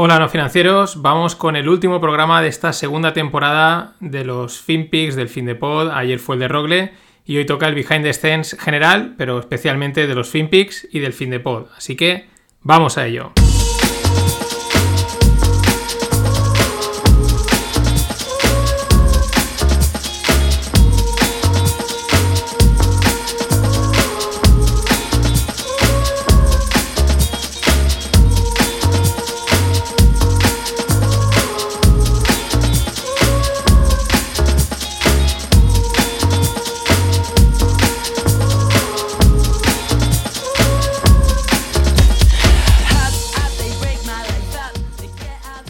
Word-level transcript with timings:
Hola 0.00 0.20
no 0.20 0.28
financieros, 0.28 1.02
vamos 1.02 1.34
con 1.34 1.56
el 1.56 1.68
último 1.68 2.00
programa 2.00 2.40
de 2.40 2.46
esta 2.46 2.72
segunda 2.72 3.12
temporada 3.12 3.96
de 3.98 4.24
los 4.24 4.60
FinPix 4.62 5.16
del 5.16 5.28
fin 5.28 5.44
de 5.44 5.56
pod. 5.56 5.90
Ayer 5.92 6.20
fue 6.20 6.36
el 6.36 6.38
de 6.38 6.46
Rogle 6.46 6.92
y 7.24 7.36
hoy 7.36 7.46
toca 7.46 7.66
el 7.66 7.74
Behind 7.74 8.04
the 8.04 8.12
Scenes 8.12 8.56
general, 8.60 9.16
pero 9.18 9.40
especialmente 9.40 10.06
de 10.06 10.14
los 10.14 10.28
FinPix 10.28 10.86
y 10.92 11.00
del 11.00 11.14
fin 11.14 11.30
de 11.30 11.40
pod. 11.40 11.66
Así 11.76 11.96
que 11.96 12.28
vamos 12.62 12.96
a 12.96 13.08
ello. 13.08 13.32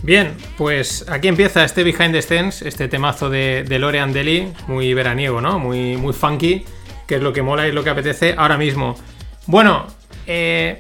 Bien, 0.08 0.34
pues 0.56 1.04
aquí 1.10 1.28
empieza 1.28 1.62
este 1.64 1.84
Behind 1.84 2.12
the 2.12 2.22
Scenes, 2.22 2.62
este 2.62 2.88
temazo 2.88 3.28
de, 3.28 3.62
de 3.64 3.78
Lorean 3.78 4.10
Deli, 4.14 4.50
muy 4.66 4.94
veraniego, 4.94 5.42
¿no? 5.42 5.58
Muy, 5.58 5.98
muy 5.98 6.14
funky, 6.14 6.64
que 7.06 7.16
es 7.16 7.20
lo 7.20 7.34
que 7.34 7.42
mola 7.42 7.68
y 7.68 7.72
lo 7.72 7.84
que 7.84 7.90
apetece 7.90 8.34
ahora 8.38 8.56
mismo. 8.56 8.96
Bueno, 9.44 9.86
eh, 10.26 10.78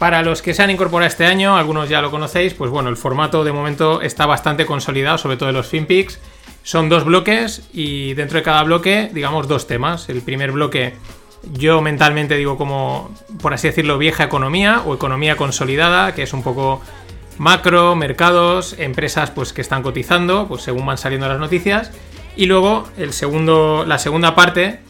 para 0.00 0.24
los 0.24 0.42
que 0.42 0.54
se 0.54 0.64
han 0.64 0.72
incorporado 0.72 1.06
este 1.06 1.24
año, 1.24 1.56
algunos 1.56 1.88
ya 1.88 2.02
lo 2.02 2.10
conocéis, 2.10 2.52
pues 2.54 2.68
bueno, 2.68 2.88
el 2.88 2.96
formato 2.96 3.44
de 3.44 3.52
momento 3.52 4.02
está 4.02 4.26
bastante 4.26 4.66
consolidado, 4.66 5.18
sobre 5.18 5.36
todo 5.36 5.50
en 5.50 5.54
los 5.54 5.68
FinPix. 5.68 6.18
Son 6.64 6.88
dos 6.88 7.04
bloques 7.04 7.68
y 7.72 8.14
dentro 8.14 8.38
de 8.38 8.42
cada 8.42 8.64
bloque, 8.64 9.08
digamos, 9.14 9.46
dos 9.46 9.68
temas. 9.68 10.08
El 10.08 10.20
primer 10.20 10.50
bloque, 10.50 10.94
yo 11.52 11.80
mentalmente 11.80 12.34
digo 12.34 12.58
como, 12.58 13.14
por 13.40 13.54
así 13.54 13.68
decirlo, 13.68 13.98
vieja 13.98 14.24
economía 14.24 14.82
o 14.84 14.96
economía 14.96 15.36
consolidada, 15.36 16.12
que 16.12 16.24
es 16.24 16.32
un 16.32 16.42
poco 16.42 16.82
macro, 17.38 17.96
mercados, 17.96 18.76
empresas 18.78 19.30
pues, 19.30 19.52
que 19.52 19.60
están 19.60 19.82
cotizando, 19.82 20.46
pues 20.48 20.62
según 20.62 20.86
van 20.86 20.98
saliendo 20.98 21.28
las 21.28 21.38
noticias. 21.38 21.92
Y 22.36 22.46
luego 22.46 22.88
el 22.96 23.12
segundo, 23.12 23.84
la 23.86 23.98
segunda 23.98 24.34
parte, 24.34 24.80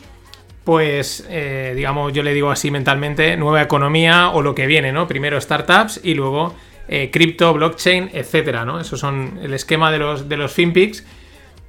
pues 0.64 1.26
eh, 1.30 1.72
digamos, 1.74 2.12
yo 2.12 2.22
le 2.22 2.34
digo 2.34 2.50
así 2.50 2.70
mentalmente, 2.70 3.36
nueva 3.36 3.62
economía 3.62 4.28
o 4.28 4.42
lo 4.42 4.54
que 4.54 4.66
viene, 4.66 4.92
¿no? 4.92 5.08
Primero 5.08 5.40
startups 5.40 6.00
y 6.02 6.14
luego 6.14 6.54
eh, 6.88 7.10
cripto, 7.10 7.54
blockchain, 7.54 8.10
etcétera, 8.12 8.64
¿no? 8.64 8.80
Eso 8.80 8.96
son 8.96 9.40
el 9.42 9.54
esquema 9.54 9.90
de 9.90 9.98
los, 9.98 10.28
de 10.28 10.36
los 10.36 10.52
FinPix. 10.52 11.06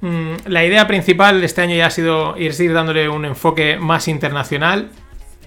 Mm, 0.02 0.32
la 0.46 0.64
idea 0.64 0.86
principal 0.86 1.40
de 1.40 1.46
este 1.46 1.62
año 1.62 1.76
ya 1.76 1.86
ha 1.86 1.90
sido 1.90 2.36
ir, 2.38 2.58
ir 2.58 2.72
dándole 2.72 3.08
un 3.08 3.24
enfoque 3.24 3.78
más 3.78 4.08
internacional, 4.08 4.90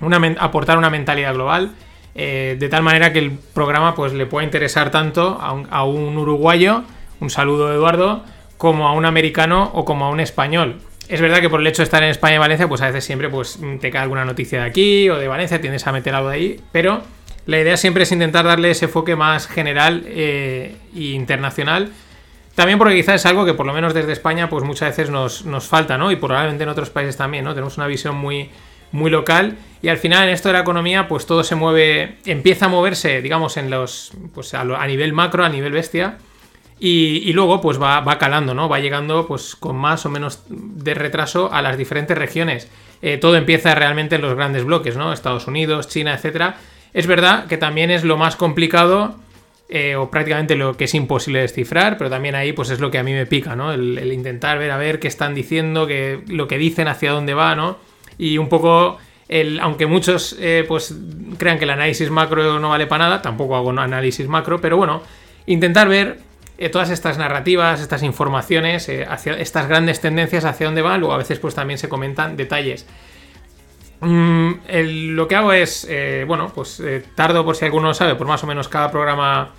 una, 0.02 0.18
aportar 0.40 0.78
una 0.78 0.90
mentalidad 0.90 1.34
global. 1.34 1.72
Eh, 2.16 2.58
de 2.60 2.70
tal 2.70 2.84
manera 2.84 3.12
que 3.12 3.20
el 3.20 3.32
programa 3.32 3.96
pues, 3.96 4.14
le 4.14 4.26
pueda 4.26 4.46
interesar 4.46 4.92
tanto 4.92 5.40
a 5.40 5.84
un, 5.84 6.18
uruguayo, 6.18 6.84
un 7.20 7.30
saludo 7.30 7.74
Eduardo, 7.74 8.24
como 8.58 8.88
a 8.88 8.94
un 8.94 9.06
americano 9.06 9.72
o 9.74 9.84
como 9.86 10.06
a 10.06 10.10
un 10.10 10.20
español. 10.20 10.80
Es 11.10 11.22
verdad 11.22 11.42
que 11.42 11.50
por 11.50 11.60
el 11.60 11.68
hecho 11.68 11.82
de 11.82 11.86
estar 11.86 12.02
en 12.04 12.10
España 12.10 12.36
y 12.36 12.38
Valencia, 12.38 12.68
pues 12.68 12.82
a 12.82 12.88
veces 12.88 13.04
siempre 13.04 13.30
pues, 13.30 13.60
te 13.82 13.92
cae 13.92 14.04
alguna 14.04 14.26
noticia 14.26 14.62
de 14.62 14.66
aquí 14.66 15.10
o 15.10 15.18
de 15.18 15.28
Valencia, 15.28 15.60
tienes 15.60 15.86
a 15.86 15.92
meter 15.92 16.16
algo 16.16 16.30
de 16.30 16.36
ahí, 16.36 16.60
pero 16.72 17.02
la 17.46 17.60
idea 17.60 17.76
siempre 17.76 18.04
es 18.04 18.12
intentar 18.12 18.46
darle 18.46 18.72
ese 18.72 18.86
enfoque 18.86 19.16
más 19.16 19.48
general 19.48 20.06
e 20.08 20.76
internacional. 20.94 21.92
También 22.56 22.78
porque 22.78 22.96
quizás 22.96 23.16
es 23.16 23.26
algo 23.26 23.46
que 23.46 23.56
por 23.56 23.66
lo 23.66 23.74
menos 23.74 23.94
desde 23.96 24.12
España 24.12 24.48
pues 24.48 24.64
muchas 24.64 24.90
veces 24.90 25.10
nos, 25.10 25.44
nos 25.44 25.68
falta, 25.68 25.98
¿no? 25.98 26.12
Y 26.12 26.16
probablemente 26.16 26.64
en 26.64 26.70
otros 26.70 26.92
países 26.92 27.18
también, 27.18 27.44
¿no? 27.44 27.54
Tenemos 27.54 27.78
una 27.78 27.88
visión 27.88 28.16
muy, 28.16 28.52
muy 28.94 29.12
local 29.12 29.58
y 29.82 29.90
al 29.90 29.98
final 29.98 30.28
en 30.28 30.34
esto 30.34 30.48
de 30.50 30.54
la 30.54 30.62
economía 30.62 31.10
pues 31.10 31.26
todo 31.26 31.44
se 31.44 31.56
mueve, 31.56 32.18
empieza 32.26 32.68
a 32.68 32.70
moverse 32.70 33.22
digamos 33.22 33.58
en 33.58 33.70
los, 33.70 34.14
pues 34.34 34.54
a, 34.54 34.64
nivel 34.88 35.12
macro, 35.12 35.44
a 35.44 35.50
nivel 35.50 35.74
bestia 35.74 36.18
y, 36.80 37.32
luego 37.32 37.62
pues 37.62 37.82
va, 37.82 38.02
va, 38.02 38.18
calando, 38.18 38.54
¿no? 38.54 38.68
Va 38.68 38.80
llegando 38.80 39.26
pues 39.26 39.56
con 39.56 39.78
más 39.78 40.06
o 40.06 40.10
menos 40.10 40.44
de 40.50 40.94
retraso 40.94 41.50
a 41.54 41.62
las 41.62 41.78
diferentes 41.78 42.18
regiones. 42.18 42.70
Eh, 43.02 43.18
todo 43.18 43.38
empieza 43.38 43.74
realmente 43.74 44.16
en 44.16 44.22
los 44.22 44.36
grandes 44.36 44.66
bloques, 44.66 44.98
¿no? 44.98 45.14
Estados 45.14 45.48
Unidos, 45.48 45.88
China, 45.88 46.14
etcétera. 46.14 46.58
Es 46.94 47.08
verdad 47.08 47.48
que 47.48 47.58
también 47.58 47.90
es 47.90 48.04
lo 48.04 48.18
más 48.18 48.36
complicado 48.36 49.16
eh, 49.70 49.96
o 49.96 50.12
prácticamente 50.12 50.56
lo 50.56 50.76
que 50.76 50.84
es 50.84 50.94
imposible 50.94 51.40
descifrar, 51.40 51.98
pero 51.98 52.10
también 52.10 52.36
ahí 52.36 52.52
pues 52.52 52.70
es 52.70 52.82
lo 52.82 52.92
que 52.92 52.98
a 52.98 53.04
mí 53.04 53.14
me 53.14 53.26
pica, 53.26 53.56
¿no? 53.56 53.72
El, 53.72 53.98
el 53.98 54.12
intentar 54.12 54.60
ver 54.60 54.72
a 54.72 54.78
ver 54.78 55.00
qué 55.00 55.08
están 55.08 55.34
diciendo, 55.34 55.88
que, 55.88 56.22
lo 56.28 56.50
que 56.50 56.58
dicen, 56.58 56.90
hacia 56.90 57.12
dónde 57.12 57.34
va, 57.34 57.56
¿no? 57.56 57.78
Y 58.18 58.38
un 58.38 58.50
poco 58.50 58.98
el, 59.30 59.60
aunque 59.60 59.86
muchos 59.86 60.36
eh, 60.40 60.66
pues 60.68 60.96
crean 61.38 61.58
que 61.58 61.64
el 61.64 61.72
análisis 61.72 62.10
macro 62.10 62.60
no 62.60 62.70
vale 62.70 62.88
para 62.88 63.06
nada, 63.06 63.22
tampoco 63.22 63.56
hago 63.56 63.72
análisis 63.72 64.28
macro, 64.28 64.60
pero 64.62 64.78
bueno, 64.78 65.02
intentar 65.46 65.88
ver 65.88 66.20
eh, 66.58 66.70
todas 66.70 66.90
estas 66.90 67.18
narrativas, 67.18 67.82
estas 67.82 68.04
informaciones, 68.04 68.88
eh, 68.90 69.06
hacia 69.08 69.34
estas 69.34 69.68
grandes 69.68 70.02
tendencias, 70.02 70.46
hacia 70.46 70.68
dónde 70.68 70.82
van, 70.82 71.00
luego 71.00 71.14
a 71.14 71.18
veces 71.18 71.40
pues 71.40 71.56
también 71.56 71.78
se 71.78 71.90
comentan 71.90 72.36
detalles. 72.38 72.86
Mm, 74.02 74.52
lo 75.16 75.28
que 75.28 75.36
hago 75.36 75.54
es, 75.54 75.88
bueno, 76.28 76.52
pues 76.54 76.84
tardo 77.16 77.46
por 77.46 77.56
si 77.56 77.64
alguno 77.64 77.88
lo 77.88 77.94
sabe, 77.94 78.16
por 78.16 78.28
más 78.28 78.44
o 78.44 78.48
menos 78.48 78.68
cada 78.68 78.92
programa 78.92 79.52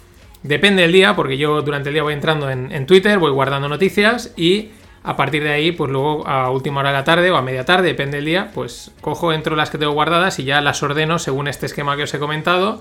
depende 0.43 0.83
del 0.83 0.93
día, 0.93 1.17
porque 1.17 1.39
yo 1.39 1.63
durante 1.63 1.89
el 1.89 1.95
día 1.95 2.03
voy 2.03 2.13
entrando 2.13 2.51
en 2.51 2.87
Twitter, 2.87 3.19
voy 3.19 3.31
guardando 3.31 3.71
noticias 3.71 4.35
y 4.37 4.71
a 5.07 5.17
partir 5.17 5.45
de 5.45 5.53
ahí, 5.53 5.71
pues 5.71 5.91
luego 5.91 6.27
a 6.27 6.51
última 6.51 6.81
hora 6.81 6.89
de 6.89 6.97
la 6.97 7.05
tarde 7.05 7.31
o 7.31 7.37
a 7.37 7.43
media 7.43 7.67
tarde, 7.67 7.89
depende 7.89 8.17
del 8.17 8.25
día, 8.25 8.51
pues 8.55 8.91
cojo, 9.03 9.35
entro 9.35 9.55
las 9.55 9.69
que 9.69 9.77
tengo 9.77 9.93
guardadas 9.93 10.39
y 10.39 10.45
ya 10.45 10.63
las 10.63 10.83
ordeno 10.83 11.19
según 11.19 11.47
este 11.47 11.67
esquema 11.67 11.95
que 11.97 12.05
os 12.05 12.15
he 12.15 12.19
comentado. 12.19 12.81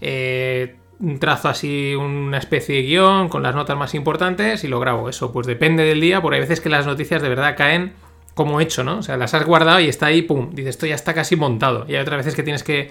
Eh, 0.00 0.74
trazo 1.20 1.48
así 1.48 1.94
una 1.94 2.38
especie 2.38 2.74
de 2.74 2.82
guion 2.82 3.28
con 3.28 3.44
las 3.44 3.54
notas 3.54 3.76
más 3.76 3.94
importantes 3.94 4.64
y 4.64 4.68
lo 4.68 4.80
grabo. 4.80 5.08
Eso, 5.08 5.32
pues 5.32 5.46
depende 5.46 5.84
del 5.84 6.00
día, 6.00 6.20
porque 6.20 6.36
hay 6.36 6.40
veces 6.40 6.60
que 6.60 6.68
las 6.68 6.86
noticias 6.86 7.22
de 7.22 7.28
verdad 7.28 7.54
caen 7.56 7.92
como 8.34 8.60
hecho, 8.60 8.82
¿no? 8.82 8.98
O 8.98 9.02
sea, 9.02 9.16
las 9.16 9.32
has 9.34 9.46
guardado 9.46 9.78
y 9.78 9.88
está 9.88 10.06
ahí, 10.06 10.22
pum, 10.22 10.50
dices, 10.52 10.70
esto 10.70 10.86
ya 10.86 10.96
está 10.96 11.14
casi 11.14 11.36
montado. 11.36 11.86
Y 11.88 11.94
hay 11.94 12.02
otras 12.02 12.18
veces 12.18 12.34
que 12.34 12.42
tienes 12.42 12.64
que 12.64 12.90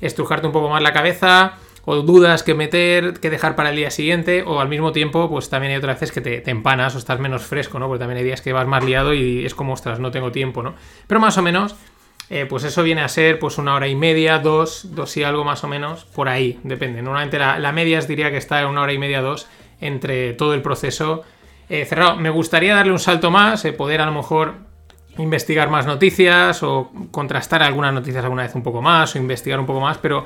estrujarte 0.00 0.48
un 0.48 0.52
poco 0.52 0.68
más 0.68 0.82
la 0.82 0.92
cabeza, 0.92 1.58
o 1.86 2.02
dudas 2.02 2.42
que 2.42 2.54
meter, 2.54 3.14
que 3.14 3.30
dejar 3.30 3.56
para 3.56 3.70
el 3.70 3.76
día 3.76 3.90
siguiente, 3.90 4.42
o 4.42 4.60
al 4.60 4.68
mismo 4.68 4.92
tiempo, 4.92 5.30
pues 5.30 5.48
también 5.48 5.70
hay 5.70 5.78
otras 5.78 6.00
veces 6.00 6.12
que 6.12 6.20
te, 6.20 6.50
empanas 6.50 6.94
o 6.96 6.98
estás 6.98 7.18
menos 7.20 7.42
fresco, 7.42 7.78
¿no? 7.78 7.86
Porque 7.86 8.00
también 8.00 8.18
hay 8.18 8.24
días 8.24 8.42
que 8.42 8.52
vas 8.52 8.66
más 8.66 8.84
liado 8.84 9.14
y 9.14 9.46
es 9.46 9.54
como, 9.54 9.72
ostras, 9.72 10.00
no 10.00 10.10
tengo 10.10 10.32
tiempo, 10.32 10.62
¿no? 10.62 10.74
Pero 11.06 11.20
más 11.20 11.38
o 11.38 11.42
menos, 11.42 11.76
eh, 12.28 12.44
pues 12.46 12.64
eso 12.64 12.82
viene 12.82 13.02
a 13.02 13.08
ser 13.08 13.38
pues 13.38 13.56
una 13.56 13.74
hora 13.74 13.86
y 13.86 13.94
media, 13.94 14.40
dos, 14.40 14.94
dos 14.96 15.16
y 15.16 15.22
algo 15.22 15.44
más 15.44 15.62
o 15.64 15.68
menos, 15.68 16.04
por 16.06 16.28
ahí, 16.28 16.58
depende. 16.64 17.00
Normalmente 17.02 17.38
la, 17.38 17.58
la 17.58 17.70
media 17.70 18.00
diría 18.00 18.30
que 18.32 18.36
está 18.36 18.60
en 18.60 18.66
una 18.66 18.82
hora 18.82 18.92
y 18.92 18.98
media, 18.98 19.22
dos, 19.22 19.46
entre 19.80 20.32
todo 20.32 20.54
el 20.54 20.62
proceso 20.62 21.22
eh, 21.68 21.84
cerrado. 21.84 22.16
Me 22.16 22.30
gustaría 22.30 22.74
darle 22.74 22.92
un 22.92 22.98
salto 22.98 23.30
más, 23.30 23.64
eh, 23.64 23.72
poder 23.72 24.00
a 24.00 24.06
lo 24.06 24.12
mejor 24.12 24.54
investigar 25.18 25.70
más 25.70 25.86
noticias 25.86 26.62
o 26.62 26.90
contrastar 27.10 27.62
algunas 27.62 27.92
noticias 27.92 28.22
alguna 28.22 28.42
vez 28.42 28.54
un 28.54 28.62
poco 28.62 28.82
más 28.82 29.14
o 29.14 29.18
investigar 29.18 29.58
un 29.58 29.66
poco 29.66 29.80
más, 29.80 29.98
pero 29.98 30.24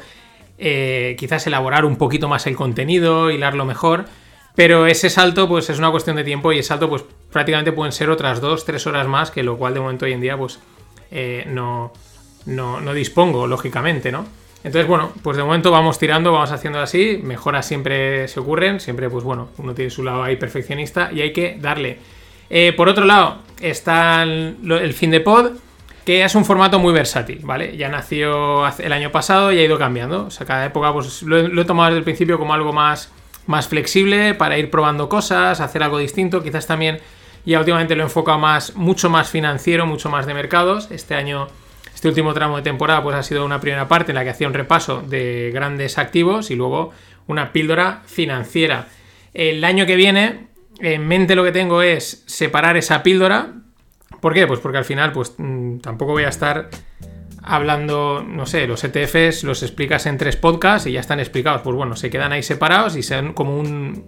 eh, 0.61 1.17
quizás 1.19 1.47
elaborar 1.47 1.87
un 1.87 1.97
poquito 1.97 2.29
más 2.29 2.47
el 2.47 2.55
contenido, 2.55 3.31
hilarlo 3.31 3.65
mejor. 3.65 4.05
Pero 4.55 4.87
ese 4.87 5.09
salto, 5.09 5.49
pues 5.49 5.71
es 5.71 5.79
una 5.79 5.91
cuestión 5.91 6.17
de 6.17 6.25
tiempo 6.25 6.53
y 6.53 6.59
ese 6.59 6.69
salto, 6.69 6.89
pues 6.89 7.03
prácticamente 7.33 7.73
pueden 7.73 7.93
ser 7.93 8.11
otras 8.11 8.41
dos, 8.41 8.67
tres 8.67 8.87
horas 8.87 9.07
más, 9.07 9.31
que 9.31 9.43
lo 9.43 9.57
cual 9.57 9.75
de 9.75 9.81
momento 9.81 10.05
hoy 10.05 10.13
en 10.13 10.21
día, 10.21 10.37
pues 10.37 10.59
eh, 11.11 11.45
no, 11.49 11.93
no, 12.47 12.93
dispongo, 12.93 13.47
lógicamente, 13.47 14.13
¿no? 14.13 14.27
Entonces, 14.63 14.87
bueno, 14.87 15.13
pues 15.23 15.39
de 15.39 15.45
momento 15.45 15.71
vamos 15.71 15.99
tirando, 15.99 16.33
vamos 16.33 16.53
haciendo 16.53 16.81
así, 16.81 17.19
mejoras 17.23 17.67
siempre 17.67 18.29
se 18.29 18.41
ocurren, 18.41 18.81
siempre, 18.81 19.09
pues 19.09 19.25
bueno, 19.25 19.49
uno 19.57 19.73
tiene 19.73 19.91
su 19.91 20.03
lado 20.03 20.23
ahí 20.23 20.37
perfeccionista 20.37 21.11
y 21.11 21.23
hay 21.23 21.33
que 21.33 21.57
darle. 21.59 21.99
Eh, 22.51 22.75
por 22.77 22.89
otro 22.89 23.07
lado, 23.07 23.39
está 23.61 24.23
el 24.25 24.93
fin 24.93 25.11
de 25.11 25.21
pod 25.21 25.53
que 26.05 26.25
es 26.25 26.35
un 26.35 26.45
formato 26.45 26.79
muy 26.79 26.93
versátil, 26.93 27.41
¿vale? 27.43 27.77
Ya 27.77 27.89
nació 27.89 28.67
el 28.79 28.93
año 28.93 29.11
pasado 29.11 29.53
y 29.53 29.59
ha 29.59 29.65
ido 29.65 29.79
cambiando. 29.79 30.27
O 30.27 30.31
sea, 30.31 30.47
cada 30.47 30.67
época 30.67 30.93
pues, 30.93 31.23
lo, 31.23 31.39
he, 31.39 31.65
tomado 31.65 31.91
desde 31.91 31.99
el 31.99 32.05
principio 32.05 32.39
como 32.39 32.55
algo 32.55 32.73
más, 32.73 33.13
más 33.47 33.69
flexible 33.69 34.35
para 34.35 34.59
ir 34.59 34.71
probando 34.71 35.09
cosas, 35.09 35.61
hacer 35.61 35.83
algo 35.83 35.99
distinto. 35.99 36.43
Quizás 36.43 36.67
también 36.67 37.01
ya 37.45 37.59
últimamente 37.59 37.95
lo 37.95 38.03
he 38.03 38.07
enfocado 38.07 38.39
más, 38.39 38.77
mucho 38.77 39.11
más 39.11 39.29
financiero, 39.29 39.87
mucho 39.87 40.09
más 40.09 40.27
de 40.27 40.35
mercados. 40.35 40.91
Este 40.91 41.15
año, 41.15 41.49
este 41.95 42.09
último 42.09 42.33
tramo 42.33 42.57
de 42.57 42.63
temporada, 42.63 43.03
pues 43.03 43.17
ha 43.17 43.23
sido 43.23 43.45
una 43.45 43.61
primera 43.61 43.87
parte 43.87 44.13
en 44.13 44.17
la 44.17 44.25
que 44.25 44.31
hacía 44.31 44.49
un 44.49 44.55
repaso 44.55 45.03
de 45.03 45.51
grandes 45.53 45.99
activos 45.99 46.51
y 46.51 46.57
luego 46.57 46.93
una 47.27 47.53
píldora 47.53 48.03
financiera. 48.07 48.89
El 49.35 49.63
año 49.65 49.87
que 49.87 49.97
viene, 49.97 50.49
en 50.81 51.07
mente 51.07 51.35
lo 51.35 51.45
que 51.45 51.53
tengo 51.53 51.83
es 51.83 52.25
separar 52.27 52.77
esa 52.77 53.03
píldora 53.03 53.53
¿Por 54.21 54.35
qué? 54.35 54.47
Pues 54.47 54.61
porque 54.61 54.79
al 54.79 54.85
final, 54.85 55.13
pues 55.13 55.35
mm, 55.39 55.79
tampoco 55.79 56.13
voy 56.13 56.25
a 56.25 56.29
estar 56.29 56.69
hablando, 57.43 58.23
no 58.27 58.47
sé, 58.47 58.67
los 58.67 58.85
ETFs 58.85 59.45
los 59.45 59.63
explicas 59.63 60.07
en 60.07 60.19
tres 60.19 60.37
podcasts 60.37 60.87
y 60.87 60.93
ya 60.93 61.01
están 61.01 61.21
explicados. 61.21 61.63
Pues 61.63 61.75
bueno, 61.75 61.97
se 61.97 62.11
quedan 62.11 62.33
ahí 62.33 62.43
separados 62.43 62.97
y 62.97 63.03
sean 63.03 63.33
como 63.33 63.59
un, 63.59 64.05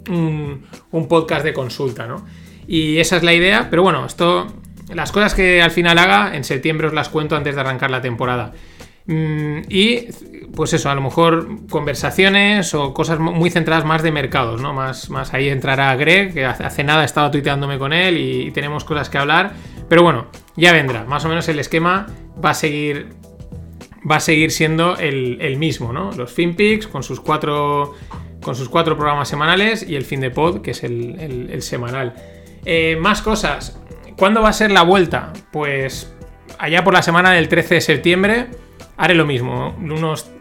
un, 0.90 1.08
podcast 1.08 1.44
de 1.44 1.52
consulta, 1.52 2.06
¿no? 2.06 2.26
Y 2.66 2.98
esa 2.98 3.16
es 3.16 3.22
la 3.22 3.32
idea, 3.32 3.68
pero 3.70 3.82
bueno, 3.82 4.06
esto, 4.06 4.46
las 4.94 5.12
cosas 5.12 5.34
que 5.34 5.62
al 5.62 5.70
final 5.70 5.98
haga, 5.98 6.36
en 6.36 6.44
septiembre 6.44 6.86
os 6.86 6.92
las 6.92 7.08
cuento 7.08 7.36
antes 7.36 7.54
de 7.54 7.60
arrancar 7.60 7.90
la 7.90 8.00
temporada. 8.00 8.52
Mm, 9.06 9.62
y 9.68 10.06
pues 10.54 10.72
eso, 10.74 10.90
a 10.90 10.94
lo 10.94 11.00
mejor 11.00 11.66
conversaciones 11.70 12.74
o 12.74 12.92
cosas 12.92 13.18
muy 13.18 13.50
centradas 13.50 13.84
más 13.84 14.02
de 14.02 14.12
mercados, 14.12 14.60
¿no? 14.60 14.74
Más, 14.74 15.08
más 15.08 15.32
ahí 15.32 15.48
entrará 15.48 15.94
Greg, 15.96 16.34
que 16.34 16.44
hace 16.44 16.84
nada 16.84 17.04
estaba 17.04 17.30
tuiteándome 17.30 17.78
con 17.78 17.92
él 17.92 18.18
y, 18.18 18.50
tenemos 18.52 18.84
cosas 18.84 19.08
que 19.08 19.18
hablar. 19.18 19.52
Pero 19.88 20.02
bueno, 20.02 20.26
ya 20.56 20.72
vendrá. 20.72 21.04
Más 21.04 21.24
o 21.24 21.28
menos 21.28 21.48
el 21.48 21.58
esquema 21.58 22.06
va 22.42 22.50
a 22.50 22.54
seguir. 22.54 23.14
Va 24.08 24.16
a 24.16 24.20
seguir 24.20 24.50
siendo 24.50 24.96
el, 24.98 25.56
mismo, 25.58 25.92
¿no? 25.92 26.10
Los 26.12 26.32
FinPix 26.32 26.86
con 26.86 27.02
sus 27.02 27.20
cuatro. 27.20 27.94
Con 28.42 28.56
sus 28.56 28.68
cuatro 28.68 28.96
programas 28.96 29.28
semanales 29.28 29.88
y 29.88 29.94
el 29.94 30.04
fin 30.04 30.20
de 30.20 30.30
pod, 30.30 30.62
que 30.62 30.72
es 30.72 30.82
el, 30.82 31.62
semanal. 31.62 32.14
Eh, 32.64 32.98
más 33.00 33.22
cosas. 33.22 33.78
¿Cuándo 34.16 34.42
va 34.42 34.48
a 34.48 34.52
ser 34.52 34.72
la 34.72 34.82
vuelta? 34.82 35.32
Pues 35.52 36.12
allá 36.58 36.82
por 36.82 36.92
la 36.92 37.02
semana 37.02 37.30
del 37.30 37.48
13 37.48 37.76
de 37.76 37.80
septiembre 37.80 38.46
haré 38.96 39.14
lo 39.14 39.26
mismo. 39.26 39.74
Unos 39.78 40.31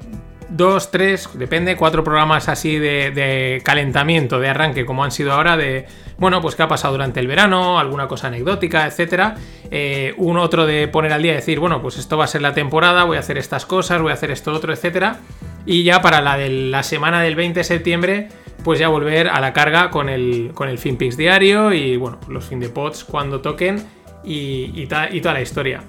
dos, 0.51 0.91
tres, 0.91 1.29
depende, 1.33 1.75
cuatro 1.75 2.03
programas 2.03 2.49
así 2.49 2.77
de, 2.77 3.61
calentamiento, 3.63 4.39
de 4.39 4.49
arranque, 4.49 4.85
como 4.85 5.03
han 5.03 5.11
sido 5.11 5.31
ahora, 5.31 5.57
de, 5.57 5.85
bueno, 6.17 6.41
pues 6.41 6.55
qué 6.55 6.63
ha 6.63 6.67
pasado 6.67 6.93
durante 6.93 7.19
el 7.19 7.27
verano, 7.27 7.79
alguna 7.79 8.07
cosa 8.07 8.27
anecdótica, 8.27 8.85
etcétera. 8.85 9.35
Eh, 9.71 10.13
un 10.17 10.37
otro 10.37 10.65
de 10.65 10.87
poner 10.87 11.13
al 11.13 11.23
día 11.23 11.31
y 11.31 11.35
decir, 11.35 11.59
bueno, 11.59 11.81
pues 11.81 11.97
esto 11.97 12.17
va 12.17 12.25
a 12.25 12.27
ser 12.27 12.41
la 12.41 12.53
temporada, 12.53 13.05
voy 13.05 13.17
a 13.17 13.21
hacer 13.21 13.37
estas 13.37 13.65
cosas, 13.65 14.01
voy 14.01 14.11
a 14.11 14.15
hacer 14.15 14.31
esto 14.31 14.51
otro, 14.51 14.73
etcétera. 14.73 15.19
Y 15.65 15.83
ya 15.83 16.01
para 16.01 16.21
la 16.21 16.37
de 16.37 16.49
la 16.49 16.83
semana 16.83 17.21
del 17.21 17.35
20 17.35 17.61
de 17.61 17.63
septiembre, 17.63 18.29
pues 18.63 18.79
ya 18.79 18.89
volver 18.89 19.29
a 19.29 19.39
la 19.39 19.53
carga 19.53 19.89
con 19.89 20.09
el, 20.09 20.51
con 20.53 20.69
el 20.69 20.77
FinPix 20.77 21.17
diario 21.17 21.73
y, 21.73 21.97
bueno, 21.97 22.19
los 22.27 22.45
fin 22.45 22.59
de 22.59 22.69
pods 22.69 23.03
cuando 23.03 23.41
toquen 23.41 23.83
y, 24.23 24.73
y 24.75 24.87
toda 24.87 25.33
la 25.33 25.41
historia 25.41 25.83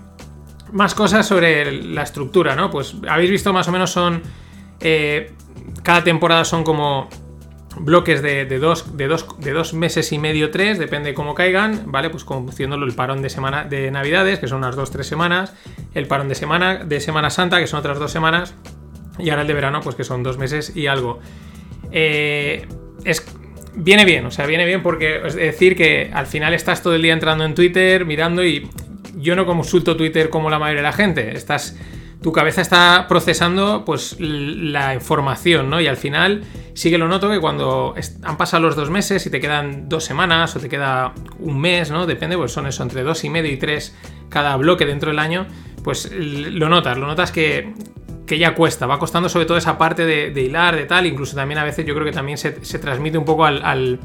más 0.73 0.95
cosas 0.95 1.27
sobre 1.27 1.71
la 1.71 2.03
estructura, 2.03 2.57
¿no? 2.57 2.71
Pues 2.71 2.97
habéis 3.09 3.31
visto 3.31 3.53
más 3.53 3.69
o 3.69 3.73
menos 3.73 3.91
son. 3.91 4.23
Eh, 4.83 5.31
cada 5.83 6.05
temporada 6.05 6.45
son 6.45 6.65
como 6.65 7.09
bloques 7.77 8.23
de, 8.23 8.45
dos, 8.59 9.75
meses 9.75 10.13
y 10.13 10.19
medio, 10.19 10.51
tres, 10.51 10.79
depende 10.79 11.15
cómo 11.15 11.35
caigan, 11.35 11.85
¿vale? 11.87 12.11
Pues 12.11 12.27
haciéndolo 12.49 12.87
el 12.87 12.95
parón 12.95 13.23
de 13.23 13.31
semana 13.31 13.65
de 13.65 13.91
Navidades, 13.91 14.39
que 14.39 14.49
son 14.49 14.59
unas 14.59 14.77
dos, 14.77 14.91
tres 14.91 15.07
semanas, 15.07 15.55
el 15.95 16.07
parón 16.07 16.29
de 16.29 16.35
semana, 16.35 16.85
de 16.85 17.01
Semana 17.01 17.31
Santa, 17.31 17.59
que 17.61 17.67
son 17.67 17.81
otras 17.81 17.99
dos 17.99 18.13
semanas, 18.13 18.55
y 19.19 19.31
ahora 19.31 19.43
el 19.43 19.49
de 19.49 19.55
verano, 19.55 19.81
pues 19.81 19.97
que 19.97 20.05
son 20.05 20.23
dos 20.23 20.39
meses 20.39 20.77
y 20.77 20.87
algo. 20.87 21.21
Eh, 21.91 22.67
es, 23.05 23.25
viene 23.75 24.05
bien, 24.05 24.27
o 24.27 24.31
sea, 24.31 24.47
viene 24.47 24.65
bien 24.65 24.83
porque 24.83 25.21
es 25.25 25.35
decir 25.35 25.77
que 25.77 26.11
al 26.13 26.27
final 26.27 26.55
estás 26.55 26.83
todo 26.83 26.95
el 26.95 27.03
día 27.03 27.13
entrando 27.13 27.45
en 27.45 27.55
Twitter, 27.55 28.05
mirando 28.05 28.45
y 28.45 28.69
yo 29.17 29.37
no 29.37 29.47
consulto 29.47 29.97
Twitter 29.97 30.31
como 30.31 30.51
la 30.51 30.59
mayoría 30.59 30.83
de 30.83 30.89
la 30.89 30.93
gente. 30.93 31.37
Estás, 31.37 31.77
tu 32.23 32.33
cabeza 32.33 32.61
está 32.61 33.07
procesando 33.09 33.85
pues 33.85 34.17
la 34.19 34.95
información, 34.95 35.69
¿no? 35.69 35.81
Y 35.81 35.89
al 35.89 35.97
final 35.97 36.43
sí 36.75 36.91
que 36.91 36.99
lo 36.99 37.09
noto 37.09 37.29
que 37.29 37.41
cuando 37.41 37.95
han 38.23 38.37
pasado 38.37 38.63
los 38.63 38.77
dos 38.77 38.91
meses 38.91 39.27
y 39.27 39.31
te 39.31 39.41
quedan 39.41 39.89
dos 39.89 40.05
semanas 40.05 40.55
o 40.57 40.61
te 40.61 40.69
queda 40.69 41.13
un 41.41 41.61
mes, 41.61 41.91
¿no? 41.91 42.07
Depende, 42.07 42.37
pues 42.37 42.53
son 42.53 42.67
eso, 42.67 42.83
entre 42.83 43.03
dos 43.03 43.25
y 43.25 43.31
medio 43.31 43.51
y 43.51 43.57
tres 43.57 43.97
cada 44.29 44.57
bloque 44.57 44.87
dentro 44.87 45.11
del 45.11 45.19
año, 45.19 45.47
pues 45.83 46.11
lo 46.13 46.69
notas, 46.69 46.97
lo 46.97 47.07
notas 47.07 47.33
que, 47.33 47.75
que 48.27 48.39
ya 48.39 48.55
cuesta, 48.55 48.87
va 48.87 48.99
costando 48.99 49.29
sobre 49.29 49.47
todo 49.47 49.59
esa 49.59 49.77
parte 49.77 50.07
de, 50.07 50.41
hilar, 50.41 50.77
de 50.77 50.85
tal, 50.85 51.07
incluso 51.07 51.37
también 51.37 51.59
a 51.59 51.65
veces 51.65 51.85
yo 51.85 51.93
creo 51.95 52.07
que 52.07 52.13
también 52.13 52.39
se, 52.39 52.53
transmite 52.53 53.19
un 53.19 53.25
poco 53.25 53.45
al 53.45 53.63
al 53.65 54.01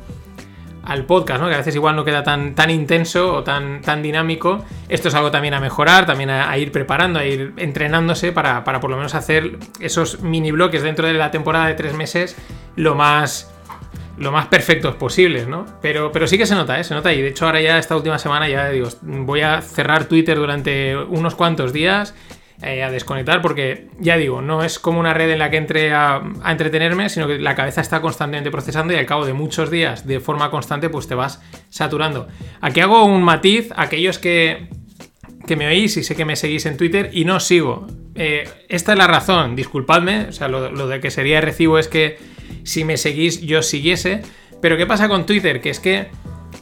podcast, 1.06 1.42
¿no? 1.42 1.48
Que 1.48 1.56
a 1.56 1.58
veces 1.58 1.76
igual 1.76 1.96
no 1.96 2.06
queda 2.06 2.24
tan, 2.24 2.56
tan 2.56 2.70
intenso 2.70 3.34
o 3.34 3.44
tan, 3.44 3.82
tan 3.82 4.02
dinámico. 4.02 4.66
Esto 4.90 5.10
es 5.10 5.16
algo 5.16 5.32
también 5.32 5.54
a 5.54 5.60
mejorar, 5.60 6.06
también 6.06 6.30
a, 6.30 6.58
ir 6.58 6.72
preparando, 6.72 7.20
a 7.20 7.26
ir 7.26 7.54
entrenándose 7.58 8.32
para, 8.32 8.64
por 8.64 8.90
lo 8.90 8.98
menos 8.98 9.16
hacer 9.16 9.58
esos 9.80 10.22
mini 10.22 10.52
bloques 10.52 10.84
dentro 10.84 11.08
de 11.08 11.14
la 11.14 11.32
temporada 11.32 11.68
de 11.68 11.74
tres 11.74 11.94
meses 11.94 12.36
lo 12.76 12.96
más 12.96 13.54
lo 14.18 14.32
más 14.32 14.48
perfectos 14.48 14.96
posibles, 14.96 15.48
¿no? 15.48 15.68
Pero, 15.80 16.12
pero 16.12 16.26
sí 16.26 16.40
que 16.40 16.48
se 16.48 16.56
nota, 16.56 16.80
¿eh? 16.80 16.84
Se 16.84 16.96
nota 16.96 17.14
y 17.14 17.22
de 17.22 17.28
hecho 17.28 17.46
ahora 17.46 17.62
ya 17.62 17.78
esta 17.78 17.96
última 17.96 18.18
semana 18.18 18.50
ya 18.50 18.70
digo, 18.70 18.90
voy 19.04 19.42
a 19.42 19.62
cerrar 19.62 20.06
Twitter 20.06 20.36
durante 20.38 20.98
unos 20.98 21.36
cuantos 21.36 21.72
días 21.72 22.16
eh, 22.64 22.82
a 22.82 22.90
desconectar 22.90 23.42
porque, 23.44 23.88
ya 24.00 24.18
digo, 24.18 24.42
no 24.42 24.64
es 24.64 24.80
como 24.80 25.00
una 25.00 25.14
red 25.14 25.30
en 25.30 25.38
la 25.38 25.52
que 25.52 25.58
entre 25.58 25.94
a, 25.94 26.24
entretenerme, 26.44 27.08
sino 27.08 27.28
que 27.28 27.38
la 27.38 27.54
cabeza 27.54 27.82
está 27.82 28.02
constantemente 28.02 28.50
procesando 28.50 28.94
y 28.94 28.96
al 28.96 29.06
cabo 29.06 29.28
de 29.28 29.34
muchos 29.34 29.70
días 29.70 30.08
de 30.08 30.20
forma 30.20 30.50
constante 30.50 30.90
pues 30.90 31.08
te 31.08 31.14
vas 31.14 31.40
saturando. 31.70 32.28
Aquí 32.60 32.80
hago 32.80 33.06
un 33.06 33.22
matiz, 33.22 33.70
aquellos 33.76 34.18
que, 34.18 34.70
que 35.46 35.56
me 35.56 35.68
oís 35.68 35.98
y 35.98 36.04
sé 36.04 36.16
que 36.16 36.26
me 36.26 36.36
seguís 36.36 36.66
en 36.66 36.78
Twitter 36.78 37.12
y 37.14 37.26
no 37.26 37.40
sigo. 37.40 37.86
Eh, 38.16 38.50
esta 38.70 38.94
es 38.94 38.98
la 38.98 39.06
razón, 39.06 39.56
disculpadme, 39.56 40.30
o 40.30 40.32
sea, 40.32 40.48
lo, 40.48 40.88
de 40.88 41.00
que 41.00 41.12
sería 41.12 41.40
recibo 41.42 41.78
es 41.78 41.88
que 41.88 42.18
si 42.64 42.84
me 42.84 42.98
seguís 42.98 43.40
yo 43.42 43.62
siguiese, 43.62 44.24
pero 44.64 44.78
¿qué 44.78 44.88
pasa 44.88 45.08
con 45.08 45.28
Twitter? 45.28 45.62
Que 45.62 45.70
es 45.70 45.80
que... 45.80 46.08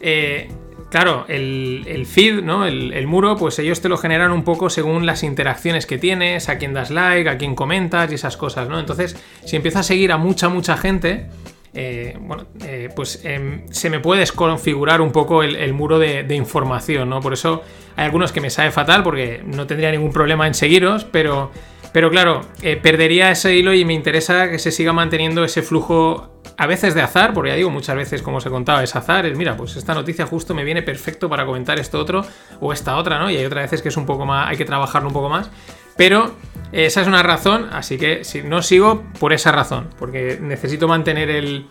Eh, 0.01 0.49
Claro, 0.95 1.25
el, 1.27 2.05
feed, 2.09 2.41
¿no? 2.41 2.65
El, 2.65 3.05
muro, 3.05 3.35
pues 3.35 3.59
ellos 3.59 3.81
te 3.81 3.89
lo 3.89 3.97
generan 3.97 4.31
un 4.31 4.45
poco 4.45 4.69
según 4.69 5.05
las 5.05 5.23
interacciones 5.23 5.85
que 5.85 5.97
tienes, 5.97 6.47
a 6.47 6.57
quién 6.57 6.73
das 6.73 6.89
like, 6.89 7.29
a 7.29 7.37
quién 7.37 7.53
comentas 7.53 8.09
y 8.13 8.15
esas 8.15 8.37
cosas, 8.37 8.69
¿no? 8.69 8.79
Entonces, 8.79 9.17
si 9.43 9.57
empiezas 9.57 9.81
a 9.81 9.83
seguir 9.83 10.13
a 10.13 10.17
mucha, 10.17 10.47
mucha 10.47 10.77
gente, 10.77 11.25
eh, 11.73 12.17
bueno, 12.21 12.45
eh, 12.63 12.87
pues 12.95 13.25
em, 13.25 13.69
se 13.71 13.89
me 13.89 13.99
puede 13.99 14.21
desconfigurar 14.21 15.01
un 15.01 15.11
poco 15.11 15.43
el, 15.43 15.73
muro 15.73 15.99
de, 15.99 16.33
información, 16.33 17.09
¿no? 17.09 17.19
Por 17.19 17.33
eso 17.33 17.61
hay 17.97 18.05
algunos 18.05 18.31
que 18.31 18.39
me 18.39 18.49
sabe 18.49 18.71
fatal 18.71 19.03
porque 19.03 19.43
no 19.45 19.67
tendría 19.67 19.91
ningún 19.91 20.13
problema 20.13 20.47
en 20.47 20.53
seguiros, 20.53 21.03
pero, 21.03 21.51
claro, 21.91 22.39
eh, 22.61 22.77
perdería 22.77 23.31
ese 23.31 23.53
hilo 23.53 23.73
y 23.73 23.83
me 23.83 23.93
interesa 23.93 24.49
que 24.49 24.59
se 24.59 24.71
siga 24.71 24.93
manteniendo 24.93 25.43
ese 25.43 25.61
flujo 25.61 26.34
a 26.57 26.67
veces 26.67 26.93
de 26.93 27.01
azar, 27.01 27.33
porque 27.33 27.49
ya 27.49 27.55
digo, 27.55 27.69
muchas 27.69 27.95
veces, 27.95 28.21
como 28.21 28.37
os 28.37 28.45
he 28.45 28.49
contado, 28.49 28.81
es 28.81 28.95
azar, 28.95 29.25
es 29.25 29.37
mira, 29.37 29.57
pues 29.57 29.75
esta 29.75 29.93
noticia 29.93 30.25
justo 30.25 30.53
me 30.53 30.63
viene 30.63 30.81
perfecto 30.81 31.29
para 31.29 31.45
comentar 31.45 31.79
esto 31.79 31.99
otro 31.99 32.25
o 32.59 32.71
esta 32.71 32.95
otra, 32.97 33.19
¿no? 33.19 33.29
Y 33.29 33.37
hay 33.37 33.45
otras 33.45 33.65
veces 33.65 33.81
que 33.81 33.89
es 33.89 33.97
un 33.97 34.05
poco 34.05 34.25
más, 34.25 34.49
hay 34.49 34.57
que 34.57 34.65
trabajarlo 34.65 35.07
un 35.07 35.13
poco 35.13 35.29
más, 35.29 35.49
pero 35.97 36.35
esa 36.71 37.01
es 37.01 37.07
una 37.07 37.23
razón, 37.23 37.69
así 37.71 37.97
que 37.97 38.23
si 38.23 38.41
no 38.41 38.61
sigo 38.61 39.03
por 39.19 39.33
esa 39.33 39.51
razón, 39.51 39.89
porque 39.97 40.39
necesito 40.41 40.87
mantener 40.87 41.29
el, 41.29 41.67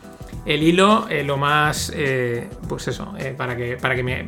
hilo 0.46 1.06
eh, 1.08 1.24
lo 1.24 1.36
más, 1.36 1.92
eh, 1.94 2.48
pues 2.68 2.88
eso, 2.88 3.14
eh, 3.18 3.34
para 3.36 3.56
que, 3.56 3.76
para 3.76 3.94
que 3.94 4.02
me, 4.02 4.24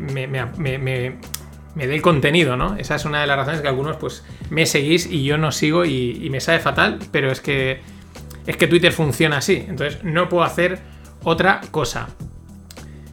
dé 1.74 1.94
el 1.94 2.02
contenido, 2.02 2.56
¿no? 2.56 2.76
Esa 2.76 2.94
es 2.94 3.04
una 3.04 3.20
de 3.20 3.26
las 3.26 3.36
razones 3.36 3.60
que 3.60 3.68
algunos 3.68 3.96
pues 3.96 4.24
me 4.48 4.64
seguís 4.64 5.06
y 5.06 5.24
yo 5.24 5.36
no 5.36 5.52
sigo 5.52 5.84
y, 5.84 6.18
y 6.22 6.30
me 6.30 6.40
sabe 6.40 6.60
fatal, 6.60 6.98
pero 7.10 7.30
es 7.30 7.40
que 7.40 7.80
es 8.46 8.56
que 8.56 8.66
Twitter 8.66 8.92
funciona 8.92 9.38
así, 9.38 9.64
entonces 9.68 10.02
no 10.04 10.28
puedo 10.28 10.44
hacer 10.44 10.78
otra 11.22 11.60
cosa. 11.70 12.08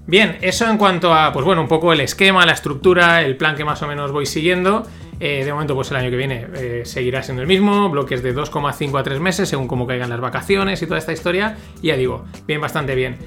Bien, 0.05 0.37
eso 0.41 0.69
en 0.69 0.77
cuanto 0.77 1.13
a, 1.13 1.31
pues 1.31 1.45
bueno, 1.45 1.61
un 1.61 1.67
poco 1.67 1.93
el 1.93 2.01
esquema, 2.01 2.45
la 2.45 2.51
estructura, 2.51 3.21
el 3.21 3.37
plan 3.37 3.55
que 3.55 3.63
más 3.63 3.81
o 3.81 3.87
menos 3.87 4.11
voy 4.11 4.25
siguiendo. 4.25 4.83
Eh, 5.19 5.45
de 5.45 5.53
momento, 5.53 5.75
pues 5.75 5.89
el 5.91 5.97
año 5.97 6.09
que 6.09 6.17
viene 6.17 6.47
eh, 6.55 6.81
seguirá 6.83 7.23
siendo 7.23 7.41
el 7.41 7.47
mismo, 7.47 7.89
bloques 7.89 8.21
de 8.21 8.35
2,5 8.35 8.99
a 8.99 9.03
3 9.03 9.19
meses, 9.21 9.47
según 9.47 9.67
cómo 9.67 9.87
caigan 9.87 10.09
las 10.09 10.19
vacaciones 10.19 10.81
y 10.81 10.87
toda 10.87 10.97
esta 10.97 11.13
historia. 11.13 11.55
Y 11.81 11.87
ya 11.87 11.95
digo, 11.95 12.25
bien, 12.45 12.59
bastante 12.59 12.95
bien. 12.95 13.17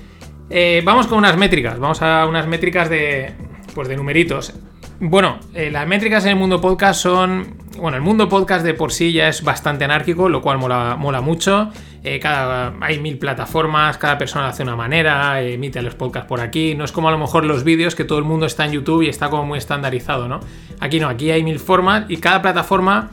Eh, 0.51 0.83
vamos 0.85 1.07
con 1.07 1.17
unas 1.17 1.39
métricas, 1.39 1.79
vamos 1.79 2.03
a 2.03 2.27
unas 2.27 2.47
métricas 2.47 2.91
de, 2.91 3.33
pues 3.75 3.89
de 3.89 3.97
numeritos. 3.97 4.53
Bueno, 5.01 5.41
las 5.55 5.87
métricas 5.87 6.25
en 6.25 6.33
el 6.33 6.37
mundo 6.37 6.61
podcast 6.61 7.01
son. 7.01 7.66
Bueno, 7.79 7.99
el 7.99 8.03
mundo 8.03 8.29
podcast 8.29 8.65
de 8.65 8.73
por 8.73 8.91
sí 8.91 9.13
ya 9.13 9.29
es 9.29 9.43
bastante 9.43 9.85
anárquico, 9.85 10.31
lo 10.31 10.41
cual 10.41 10.57
mola, 10.57 10.97
mola 10.99 11.21
mucho. 11.21 11.71
Eh, 12.03 12.19
cada, 12.19 12.75
hay 12.81 12.99
mil 12.99 13.19
plataformas, 13.19 13.99
cada 13.99 14.17
persona 14.17 14.49
hace 14.49 14.63
una 14.63 14.77
manera, 14.77 15.43
emite 15.43 15.83
los 15.83 15.95
podcasts 15.95 16.27
por 16.27 16.41
aquí. 16.41 16.75
No 16.75 16.85
es 16.85 16.93
como 16.93 17.09
a 17.09 17.13
lo 17.13 17.19
mejor 17.19 17.45
los 17.45 17.65
vídeos 17.65 17.95
que 17.95 18.05
todo 18.05 18.19
el 18.19 18.25
mundo 18.25 18.47
está 18.47 18.65
en 18.65 18.73
YouTube 18.73 19.03
y 19.03 19.09
está 19.09 19.29
como 19.29 19.45
muy 19.45 19.59
estandarizado, 19.59 20.27
¿no? 20.27 20.41
Aquí 20.81 21.01
no, 21.01 21.09
aquí 21.09 21.31
hay 21.31 21.43
mil 21.43 21.59
formas 21.59 22.07
y 22.09 22.17
cada 22.17 22.41
plataforma 22.41 23.11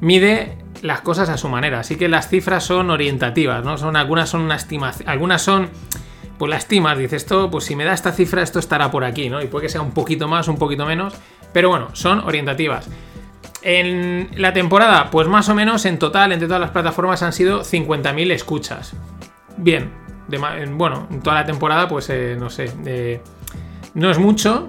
mide 0.00 0.56
las 0.82 1.00
cosas 1.00 1.28
a 1.28 1.36
su 1.36 1.48
manera. 1.48 1.80
Así 1.80 1.96
que 1.96 2.08
las 2.08 2.28
cifras 2.28 2.62
son 2.62 2.90
orientativas, 2.90 3.64
¿no? 3.64 3.76
Son, 3.76 3.96
algunas 3.96 4.28
son 4.28 4.42
una 4.42 4.54
estimación, 4.54 5.08
algunas 5.08 5.42
son 5.42 5.68
pues 6.38 6.50
las 6.50 6.60
estimas, 6.60 6.96
dices 6.96 7.22
esto, 7.22 7.50
pues 7.50 7.64
si 7.64 7.74
me 7.74 7.84
da 7.84 7.92
esta 7.92 8.12
cifra, 8.12 8.42
esto 8.42 8.60
estará 8.60 8.90
por 8.90 9.04
aquí, 9.04 9.30
¿no? 9.30 9.42
Y 9.42 9.46
puede 9.46 9.66
que 9.66 9.68
sea 9.70 9.80
un 9.80 9.92
poquito 9.92 10.28
más, 10.28 10.46
un 10.46 10.58
poquito 10.58 10.86
menos, 10.86 11.14
pero 11.52 11.70
bueno, 11.70 11.88
son 11.94 12.20
orientativas. 12.20 12.88
En 13.68 14.30
la 14.36 14.52
temporada, 14.52 15.10
pues 15.10 15.26
más 15.26 15.48
o 15.48 15.54
menos 15.56 15.86
en 15.86 15.98
total, 15.98 16.30
entre 16.30 16.46
todas 16.46 16.60
las 16.60 16.70
plataformas 16.70 17.24
han 17.24 17.32
sido 17.32 17.62
50.000 17.62 18.30
escuchas. 18.30 18.94
Bien, 19.56 19.90
bueno, 20.76 21.08
en 21.10 21.20
toda 21.20 21.34
la 21.34 21.44
temporada, 21.44 21.88
pues 21.88 22.08
eh, 22.10 22.36
no 22.38 22.48
sé, 22.48 23.20
No 23.94 24.08
es 24.08 24.20
mucho 24.20 24.68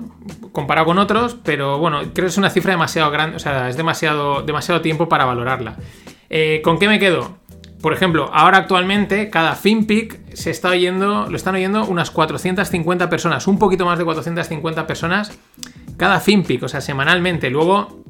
comparado 0.51 0.87
con 0.87 0.97
otros, 0.97 1.37
pero 1.43 1.77
bueno, 1.77 1.99
creo 1.99 2.25
que 2.25 2.25
es 2.25 2.39
una 2.39 2.49
cifra 2.49 2.71
demasiado 2.71 3.11
grande, 3.11 3.35
o 3.35 3.39
sea, 3.39 3.69
es 3.69 3.77
demasiado, 3.77 4.41
demasiado 4.41 4.81
tiempo 4.81 5.07
para 5.07 5.25
valorarla. 5.25 5.75
Eh, 6.31 6.61
¿Con 6.63 6.79
qué 6.79 6.87
me 6.87 6.97
quedo? 6.97 7.37
Por 7.83 7.93
ejemplo, 7.93 8.31
ahora 8.33 8.57
actualmente 8.57 9.29
cada 9.29 9.53
FinPic 9.53 10.33
se 10.33 10.49
está 10.49 10.69
oyendo, 10.69 11.27
lo 11.29 11.35
están 11.35 11.53
oyendo 11.53 11.85
unas 11.85 12.09
450 12.09 13.11
personas, 13.11 13.45
un 13.45 13.59
poquito 13.59 13.85
más 13.85 13.99
de 13.99 14.05
450 14.05 14.87
personas 14.87 15.37
cada 15.97 16.19
FinPic, 16.19 16.63
o 16.63 16.67
sea, 16.67 16.81
semanalmente. 16.81 17.51
Luego, 17.51 18.03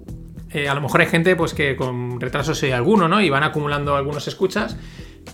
eh, 0.52 0.70
a 0.70 0.74
lo 0.74 0.82
mejor 0.82 1.02
hay 1.02 1.08
gente 1.08 1.36
pues 1.36 1.54
que 1.54 1.76
con 1.76 2.20
retrasos 2.20 2.62
hay 2.64 2.72
alguno, 2.72 3.08
¿no? 3.08 3.22
Y 3.22 3.30
van 3.30 3.44
acumulando 3.44 3.96
algunos 3.96 4.28
escuchas, 4.28 4.78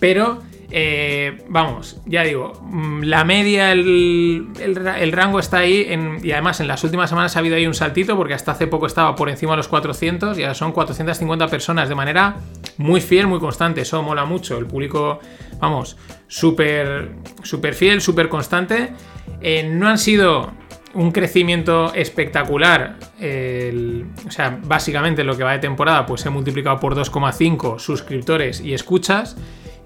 pero 0.00 0.42
eh, 0.70 1.44
vamos, 1.48 2.00
ya 2.04 2.24
digo, 2.24 2.52
mm, 2.62 3.02
la 3.04 3.24
media, 3.24 3.70
el, 3.70 5.12
rango 5.12 5.38
está 5.38 5.58
ahí 5.58 5.86
y 6.22 6.32
además 6.32 6.58
en 6.60 6.66
las 6.66 6.82
últimas 6.82 7.10
semanas 7.10 7.36
ha 7.36 7.38
habido 7.38 7.54
ahí 7.54 7.66
un 7.66 7.74
saltito 7.74 8.16
porque 8.16 8.34
hasta 8.34 8.52
hace 8.52 8.66
poco 8.66 8.86
estaba 8.86 9.14
por 9.14 9.28
encima 9.28 9.52
de 9.52 9.58
los 9.58 9.68
400 9.68 10.36
y 10.38 10.42
ahora 10.42 10.54
son 10.54 10.72
450 10.72 11.46
personas 11.46 11.88
de 11.88 11.94
manera 11.94 12.38
muy 12.76 13.00
fiel, 13.00 13.28
muy 13.28 13.38
constante. 13.38 13.82
Eso 13.82 14.02
mola 14.02 14.24
mucho. 14.24 14.58
El 14.58 14.66
público, 14.66 15.20
vamos, 15.60 15.96
súper 16.26 17.12
súper 17.44 17.74
fiel, 17.74 18.00
súper 18.00 18.28
constante. 18.28 18.92
Eh, 19.40 19.62
no 19.62 19.88
han 19.88 19.98
sido 19.98 20.52
un 20.94 21.12
crecimiento 21.12 21.92
espectacular. 21.94 22.96
o 23.20 24.30
sea, 24.30 24.58
básicamente 24.62 25.24
lo 25.24 25.36
que 25.36 25.44
va 25.44 25.52
de 25.52 25.58
temporada, 25.58 26.06
pues 26.06 26.24
he 26.26 26.30
multiplicado 26.30 26.80
por 26.80 26.94
2,5 26.94 27.78
suscriptores 27.78 28.60
y 28.60 28.74
escuchas. 28.74 29.36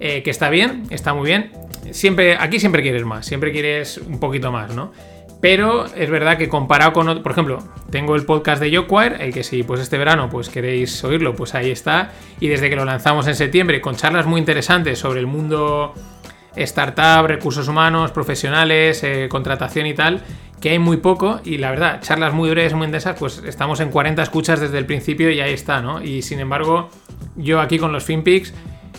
Eh, 0.01 0.23
que 0.23 0.29
está 0.29 0.49
bien, 0.49 0.83
está 0.91 1.13
muy 1.13 1.25
bien. 1.25 1.51
Siempre, 1.91 2.37
aquí 2.39 2.59
siempre 2.59 2.81
quieres 2.81 3.03
más, 3.03 3.25
siempre 3.25 3.51
quieres 3.51 3.97
un 3.97 4.19
poquito 4.19 4.51
más, 4.51 4.73
¿no? 4.73 4.93
Pero 5.41 5.85
es 5.85 6.09
verdad 6.09 6.37
que 6.37 6.49
comparado 6.49 6.93
con, 6.93 7.21
por 7.21 7.31
ejemplo, 7.31 7.59
tengo 7.89 8.15
el 8.15 8.25
podcast 8.25 8.61
de 8.61 8.71
YoQuire, 8.71 9.23
el 9.23 9.33
que 9.33 9.43
si 9.43 9.63
pues 9.63 9.79
este 9.79 9.97
verano 9.97 10.29
pues 10.29 10.49
queréis 10.49 11.01
oírlo, 11.03 11.35
pues 11.35 11.55
ahí 11.55 11.71
está. 11.71 12.11
Y 12.39 12.47
desde 12.47 12.69
que 12.69 12.75
lo 12.75 12.85
lanzamos 12.85 13.27
en 13.27 13.35
septiembre, 13.35 13.79
con 13.79 13.95
charlas 13.95 14.25
muy 14.25 14.39
interesantes 14.39 14.99
sobre 14.99 15.19
el 15.19 15.27
mundo 15.27 15.93
startup, 16.55 17.27
recursos 17.27 17.67
humanos, 17.67 18.11
profesionales, 18.11 19.03
eh, 19.03 19.27
contratación 19.29 19.85
y 19.85 19.93
tal, 19.93 20.21
que 20.59 20.71
hay 20.71 20.79
muy 20.79 20.97
poco 20.97 21.39
y 21.43 21.57
la 21.57 21.69
verdad, 21.69 22.01
charlas 22.01 22.33
muy 22.33 22.49
breves, 22.49 22.73
muy 22.73 22.85
intensas, 22.85 23.17
pues 23.17 23.41
estamos 23.45 23.79
en 23.79 23.89
40 23.89 24.21
escuchas 24.21 24.59
desde 24.59 24.77
el 24.77 24.85
principio 24.85 25.29
y 25.31 25.39
ahí 25.39 25.53
está, 25.53 25.81
¿no? 25.81 26.01
Y 26.01 26.21
sin 26.21 26.39
embargo, 26.39 26.89
yo 27.35 27.61
aquí 27.61 27.77
con 27.77 27.91
los 27.91 28.03
FinPix 28.03 28.53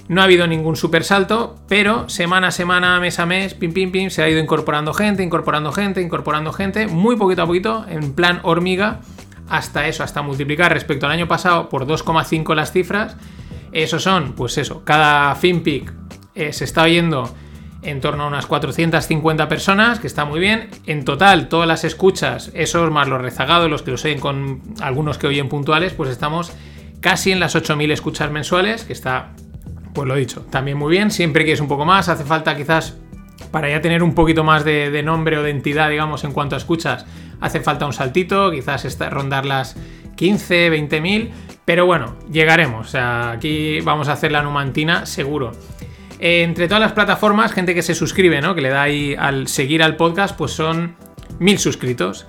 no 0.08 0.20
ha 0.20 0.24
habido 0.24 0.46
ningún 0.46 0.76
super 0.76 1.04
salto, 1.04 1.56
pero 1.68 2.08
semana 2.08 2.48
a 2.48 2.50
semana, 2.50 2.98
mes 2.98 3.18
a 3.18 3.26
mes, 3.26 3.54
pim, 3.54 3.72
pim, 3.72 3.92
pim, 3.92 4.10
se 4.10 4.22
ha 4.22 4.28
ido 4.28 4.40
incorporando 4.40 4.92
gente, 4.92 5.22
incorporando 5.22 5.70
gente, 5.72 6.00
incorporando 6.00 6.52
gente, 6.52 6.86
muy 6.88 7.16
poquito 7.16 7.42
a 7.42 7.46
poquito, 7.46 7.84
en 7.88 8.14
plan 8.14 8.40
hormiga, 8.42 9.00
hasta 9.48 9.86
eso, 9.86 10.02
hasta 10.02 10.22
multiplicar 10.22 10.72
respecto 10.72 11.06
al 11.06 11.12
año 11.12 11.28
pasado 11.28 11.68
por 11.68 11.86
2,5 11.86 12.54
las 12.54 12.72
cifras. 12.72 13.16
Eso 13.72 13.98
son, 13.98 14.32
pues 14.32 14.58
eso, 14.58 14.82
cada 14.84 15.34
FinPic 15.34 15.99
eh, 16.40 16.52
se 16.52 16.64
está 16.64 16.82
oyendo 16.82 17.34
en 17.82 18.00
torno 18.00 18.24
a 18.24 18.26
unas 18.26 18.46
450 18.46 19.48
personas, 19.48 20.00
que 20.00 20.06
está 20.06 20.24
muy 20.24 20.40
bien. 20.40 20.68
En 20.86 21.04
total, 21.04 21.48
todas 21.48 21.66
las 21.66 21.84
escuchas, 21.84 22.50
esos 22.54 22.90
más 22.90 23.08
los 23.08 23.20
rezagados, 23.20 23.70
los 23.70 23.82
que 23.82 23.90
los 23.90 24.04
oyen 24.04 24.20
con 24.20 24.60
algunos 24.80 25.18
que 25.18 25.26
oyen 25.26 25.48
puntuales, 25.48 25.92
pues 25.94 26.10
estamos 26.10 26.52
casi 27.00 27.32
en 27.32 27.40
las 27.40 27.56
8.000 27.56 27.92
escuchas 27.92 28.30
mensuales, 28.30 28.84
que 28.84 28.92
está 28.92 29.30
pues 29.92 30.06
lo 30.06 30.14
dicho, 30.14 30.42
también 30.50 30.78
muy 30.78 30.90
bien. 30.90 31.10
Siempre 31.10 31.44
quieres 31.44 31.60
un 31.60 31.68
poco 31.68 31.84
más, 31.84 32.08
hace 32.08 32.24
falta 32.24 32.56
quizás 32.56 32.96
para 33.50 33.68
ya 33.68 33.80
tener 33.80 34.02
un 34.02 34.14
poquito 34.14 34.44
más 34.44 34.64
de, 34.64 35.02
nombre 35.02 35.38
o 35.38 35.42
de 35.42 35.50
entidad, 35.50 35.90
digamos, 35.90 36.24
en 36.24 36.32
cuanto 36.32 36.54
a 36.54 36.58
escuchas, 36.58 37.06
hace 37.40 37.60
falta 37.60 37.86
un 37.86 37.92
saltito, 37.92 38.50
quizás 38.50 38.98
rondar 39.10 39.46
las 39.46 39.76
15, 40.16 40.70
20 40.70 41.00
mil, 41.00 41.30
pero 41.64 41.86
bueno, 41.86 42.16
llegaremos. 42.30 42.86
O 42.86 42.90
sea, 42.90 43.32
aquí 43.32 43.80
vamos 43.80 44.08
a 44.08 44.12
hacer 44.12 44.32
la 44.32 44.42
numantina 44.42 45.06
seguro. 45.06 45.52
Entre 46.20 46.68
todas 46.68 46.80
las 46.80 46.92
plataformas, 46.92 47.52
gente 47.52 47.74
que 47.74 47.82
se 47.82 47.94
suscribe, 47.94 48.40
¿no? 48.40 48.54
Que 48.54 48.60
le 48.60 48.68
da 48.68 48.82
ahí 48.82 49.16
al 49.18 49.48
seguir 49.48 49.82
al 49.82 49.96
podcast, 49.96 50.36
pues 50.36 50.52
son 50.52 50.96
mil 51.38 51.58
suscritos. 51.58 52.26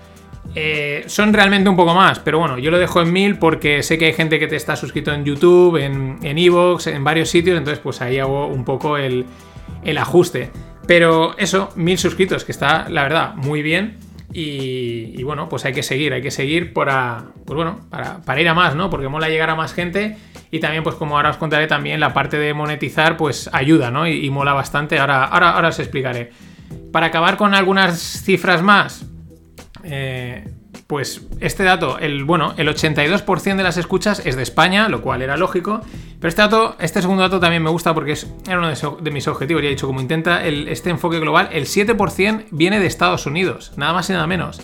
Eh, 0.55 1.03
son 1.07 1.33
realmente 1.33 1.69
un 1.69 1.75
poco 1.75 1.93
más, 1.93 2.19
pero 2.19 2.39
bueno, 2.39 2.57
yo 2.57 2.71
lo 2.71 2.79
dejo 2.79 3.01
en 3.01 3.13
mil 3.13 3.37
porque 3.37 3.83
sé 3.83 3.97
que 3.97 4.07
hay 4.07 4.13
gente 4.13 4.39
que 4.39 4.47
te 4.47 4.55
está 4.55 4.75
suscrito 4.75 5.13
en 5.13 5.23
YouTube, 5.23 5.77
en 5.77 6.37
Evox, 6.37 6.87
en, 6.87 7.03
varios 7.03 7.29
sitios, 7.29 7.57
entonces 7.57 7.79
pues 7.81 8.01
ahí 8.01 8.19
hago 8.19 8.47
un 8.47 8.65
poco 8.65 8.97
el, 8.97 9.25
ajuste. 9.97 10.51
Pero 10.87 11.37
eso, 11.37 11.69
mil 11.75 11.97
suscritos, 11.97 12.43
que 12.43 12.51
está, 12.51 12.89
la 12.89 13.03
verdad, 13.03 13.35
muy 13.35 13.61
bien. 13.61 13.97
Y, 14.33 15.21
bueno, 15.23 15.49
pues 15.49 15.65
hay 15.65 15.73
que 15.73 15.83
seguir, 15.83 16.13
hay 16.13 16.21
que 16.21 16.31
seguir 16.31 16.73
para, 16.73 17.25
pues 17.45 17.55
bueno, 17.55 17.81
para, 17.89 18.41
ir 18.41 18.47
a 18.47 18.53
más, 18.53 18.75
¿no? 18.75 18.89
Porque 18.89 19.09
mola 19.09 19.27
llegar 19.27 19.49
a 19.49 19.55
más 19.55 19.73
gente 19.73 20.17
y 20.51 20.59
también, 20.59 20.83
pues 20.83 20.95
como 20.95 21.17
ahora 21.17 21.31
os 21.31 21.37
contaré 21.37 21.67
también, 21.67 21.99
la 21.99 22.13
parte 22.13 22.37
de 22.37 22.53
monetizar, 22.53 23.17
pues 23.17 23.49
ayuda, 23.51 23.91
¿no? 23.91 24.07
Y, 24.07 24.29
mola 24.29 24.53
bastante. 24.53 24.99
Ahora, 24.99 25.25
ahora, 25.25 25.51
ahora 25.51 25.69
os 25.69 25.79
explicaré. 25.79 26.31
Para 26.91 27.07
acabar 27.07 27.35
con 27.35 27.53
algunas 27.53 27.99
cifras 27.99 28.61
más, 28.61 29.05
eh, 29.83 30.45
pues 30.87 31.27
este 31.39 31.63
dato, 31.63 31.99
el, 31.99 32.23
bueno, 32.23 32.53
el 32.57 32.67
82% 32.67 33.55
de 33.55 33.63
las 33.63 33.77
escuchas 33.77 34.21
es 34.25 34.35
de 34.35 34.43
España, 34.43 34.89
lo 34.89 35.01
cual 35.01 35.21
era 35.21 35.37
lógico. 35.37 35.81
Pero 36.19 36.29
este 36.29 36.41
dato, 36.41 36.75
este 36.79 37.01
segundo 37.01 37.23
dato 37.23 37.39
también 37.39 37.63
me 37.63 37.69
gusta 37.69 37.93
porque 37.93 38.13
es, 38.13 38.27
era 38.47 38.59
uno 38.59 38.69
de, 38.69 39.11
mis 39.11 39.27
objetivos. 39.27 39.61
Ya 39.63 39.67
he 39.67 39.71
dicho, 39.71 39.87
como 39.87 40.01
intenta 40.01 40.45
este 40.45 40.89
enfoque 40.89 41.19
global, 41.19 41.49
el 41.51 41.65
7% 41.65 42.45
viene 42.51 42.79
de 42.79 42.87
Estados 42.87 43.25
Unidos, 43.25 43.73
nada 43.77 43.93
más 43.93 44.09
y 44.09 44.13
nada 44.13 44.27
menos. 44.27 44.61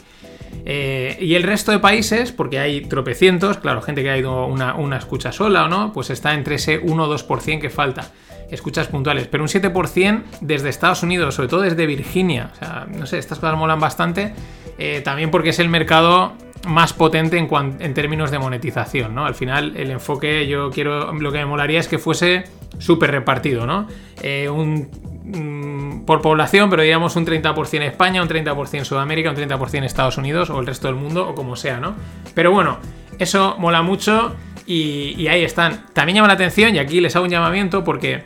Eh, 0.66 1.18
y 1.22 1.36
el 1.36 1.44
resto 1.44 1.72
de 1.72 1.80
países, 1.80 2.32
porque 2.32 2.60
hay 2.60 2.82
tropecientos, 2.82 3.58
claro, 3.58 3.82
gente 3.82 4.04
que 4.04 4.10
ha 4.10 4.18
ido 4.18 4.46
una, 4.48 4.76
una 4.76 4.98
escucha 4.98 5.32
sola 5.32 5.66
o 5.66 5.68
no, 5.70 5.94
pues 5.94 6.10
está 6.10 6.34
entre 6.34 6.56
ese 6.56 6.78
1 6.80 7.04
o 7.04 7.18
2% 7.18 7.62
que 7.62 7.70
falta 7.70 8.12
escuchas 8.52 8.88
puntuales, 8.88 9.28
pero 9.28 9.44
un 9.44 9.50
7% 9.50 10.24
desde 10.42 10.70
Estados 10.70 11.04
Unidos, 11.04 11.36
sobre 11.36 11.50
todo 11.50 11.62
desde 11.62 11.86
Virginia. 11.86 12.52
O 12.54 12.56
sea, 12.56 12.88
no 12.90 13.06
sé, 13.06 13.18
estas 13.18 13.40
cosas 13.40 13.58
molan 13.58 13.80
bastante. 13.80 14.34
Eh, 14.78 15.02
también 15.02 15.32
porque 15.32 15.50
es 15.50 15.60
el 15.60 15.70
mercado 15.70 16.34
más 16.68 16.94
potente 16.94 17.38
en, 17.38 17.50
en, 17.80 17.94
términos 17.94 18.32
de 18.32 18.40
monetización, 18.40 19.16
¿no? 19.16 19.26
Al 19.26 19.36
final, 19.36 19.76
el 19.78 19.92
enfoque, 19.92 20.48
yo 20.48 20.70
quiero, 20.72 21.14
lo 21.14 21.32
que 21.32 21.40
me 21.40 21.46
molaría 21.46 21.80
es 21.80 21.88
que 21.88 21.98
fuese 21.98 22.44
súper 22.78 23.12
repartido, 23.12 23.66
¿no? 23.66 23.88
Eh, 24.22 24.50
un, 24.50 24.90
mm, 25.24 26.06
por 26.06 26.22
población, 26.22 26.70
pero 26.70 26.84
digamos 26.84 27.16
un 27.16 27.26
30% 27.26 27.84
España, 27.84 28.22
un 28.22 28.28
30% 28.28 28.84
Sudamérica, 28.84 29.30
un 29.30 29.36
30% 29.36 29.86
Estados 29.86 30.18
Unidos 30.18 30.50
o 30.50 30.60
el 30.60 30.66
resto 30.66 30.88
del 30.88 30.96
mundo 30.96 31.28
o 31.28 31.36
como 31.36 31.56
sea, 31.56 31.80
¿no? 31.80 31.96
Pero 32.34 32.52
bueno, 32.52 32.78
eso 33.20 33.56
mola 33.58 33.82
mucho 33.82 34.36
y, 34.66 35.28
ahí 35.28 35.44
están. 35.44 35.86
También 35.94 36.18
llama 36.18 36.28
la 36.28 36.34
atención 36.36 36.76
y 36.76 36.80
aquí 36.80 37.02
les 37.02 37.16
hago 37.16 37.26
un 37.26 37.32
llamamiento 37.32 37.84
porque 37.84 38.26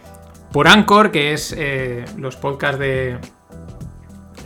por 0.52 0.68
Anchor, 0.68 1.12
que 1.12 1.34
es 1.34 1.56
eh, 1.58 2.04
los 2.18 2.36
podcasts 2.36 2.80
de... 2.80 3.18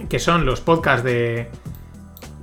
que 0.09 0.19
son 0.19 0.45
los 0.45 0.61
podcasts 0.61 1.03
de 1.03 1.49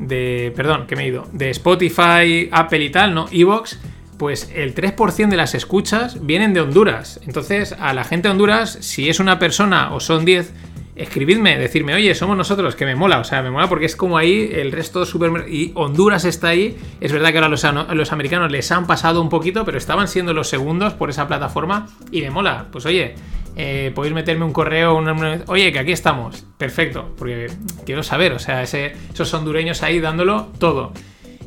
de, 0.07 0.53
perdón, 0.55 0.87
que 0.87 0.97
me 0.97 1.05
he 1.05 1.09
ido, 1.09 1.29
de 1.33 1.51
Spotify, 1.51 2.49
Apple 2.51 2.85
y 2.85 2.91
tal, 2.91 3.15
¿no? 3.15 3.27
Evox, 3.31 3.79
pues 4.19 4.51
el 4.55 4.75
3% 4.75 5.29
de 5.29 5.37
las 5.37 5.55
escuchas 5.55 6.25
vienen 6.25 6.55
de 6.55 6.61
Honduras. 6.61 7.21
Entonces, 7.27 7.75
a 7.79 7.93
la 7.93 8.05
gente 8.05 8.29
de 8.29 8.33
Honduras, 8.33 8.79
si 8.81 9.09
es 9.09 9.21
una 9.21 9.39
persona 9.39 9.93
o 9.95 10.01
son 10.01 10.25
10, 10.25 10.53
escribidme, 10.95 11.59
decirme, 11.59 11.95
oye, 11.95 12.15
somos 12.15 12.37
nosotros, 12.37 12.77
que 12.77 12.85
me 12.85 12.95
mola, 12.95 13.19
o 13.19 13.25
sea, 13.25 13.43
me 13.43 13.51
mola 13.51 13.69
porque 13.69 13.87
es 13.87 13.97
como 13.97 14.19
ahí 14.19 14.51
el 14.53 14.73
resto 14.73 15.07
super... 15.07 15.47
Y 15.49 15.73
Honduras 15.75 16.25
está 16.25 16.49
ahí, 16.49 16.77
es 17.01 17.13
verdad 17.13 17.31
que 17.31 17.39
ahora 17.39 17.49
los, 17.49 17.65
los 17.95 18.13
americanos 18.13 18.53
les 18.53 18.71
han 18.71 18.87
pasado 18.87 19.21
un 19.23 19.29
poquito, 19.29 19.65
pero 19.65 19.79
estaban 19.79 20.07
siendo 20.09 20.35
los 20.35 20.49
segundos 20.49 20.93
por 20.93 21.11
esa 21.11 21.27
plataforma 21.27 21.89
y 22.11 22.21
me 22.21 22.31
mola. 22.31 22.67
Pues 22.71 22.87
oye, 22.87 23.15
eh, 23.57 23.93
podéis 23.95 24.15
meterme 24.15 24.45
un 24.45 24.53
correo, 24.53 25.03
oye, 25.47 25.73
que 25.73 25.79
aquí 25.79 25.93
estamos. 25.93 26.45
Perfecto, 26.59 27.15
porque 27.19 27.49
quiero 27.85 28.03
saber, 28.03 28.33
o 28.33 28.39
sea, 28.39 28.63
esos 28.63 29.35
hondureños 29.35 29.83
ahí 29.83 30.01
dándolo 30.01 30.49
todo. 30.59 30.93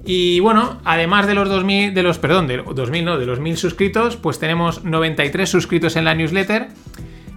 Y 0.05 0.39
bueno, 0.39 0.79
además 0.85 1.25
de 1.25 1.33
los 1.33 1.49
2000, 1.49 1.93
de 1.95 2.03
los, 2.03 2.19
perdón, 2.19 2.45
de 2.45 2.57
2000 2.57 3.05
no, 3.05 3.17
de 3.17 3.25
los 3.25 3.39
1000 3.39 3.57
suscritos, 3.57 4.17
pues 4.17 4.37
tenemos 4.37 4.83
93 4.83 5.49
suscritos 5.49 5.95
en 5.95 6.05
la 6.05 6.13
newsletter. 6.13 6.67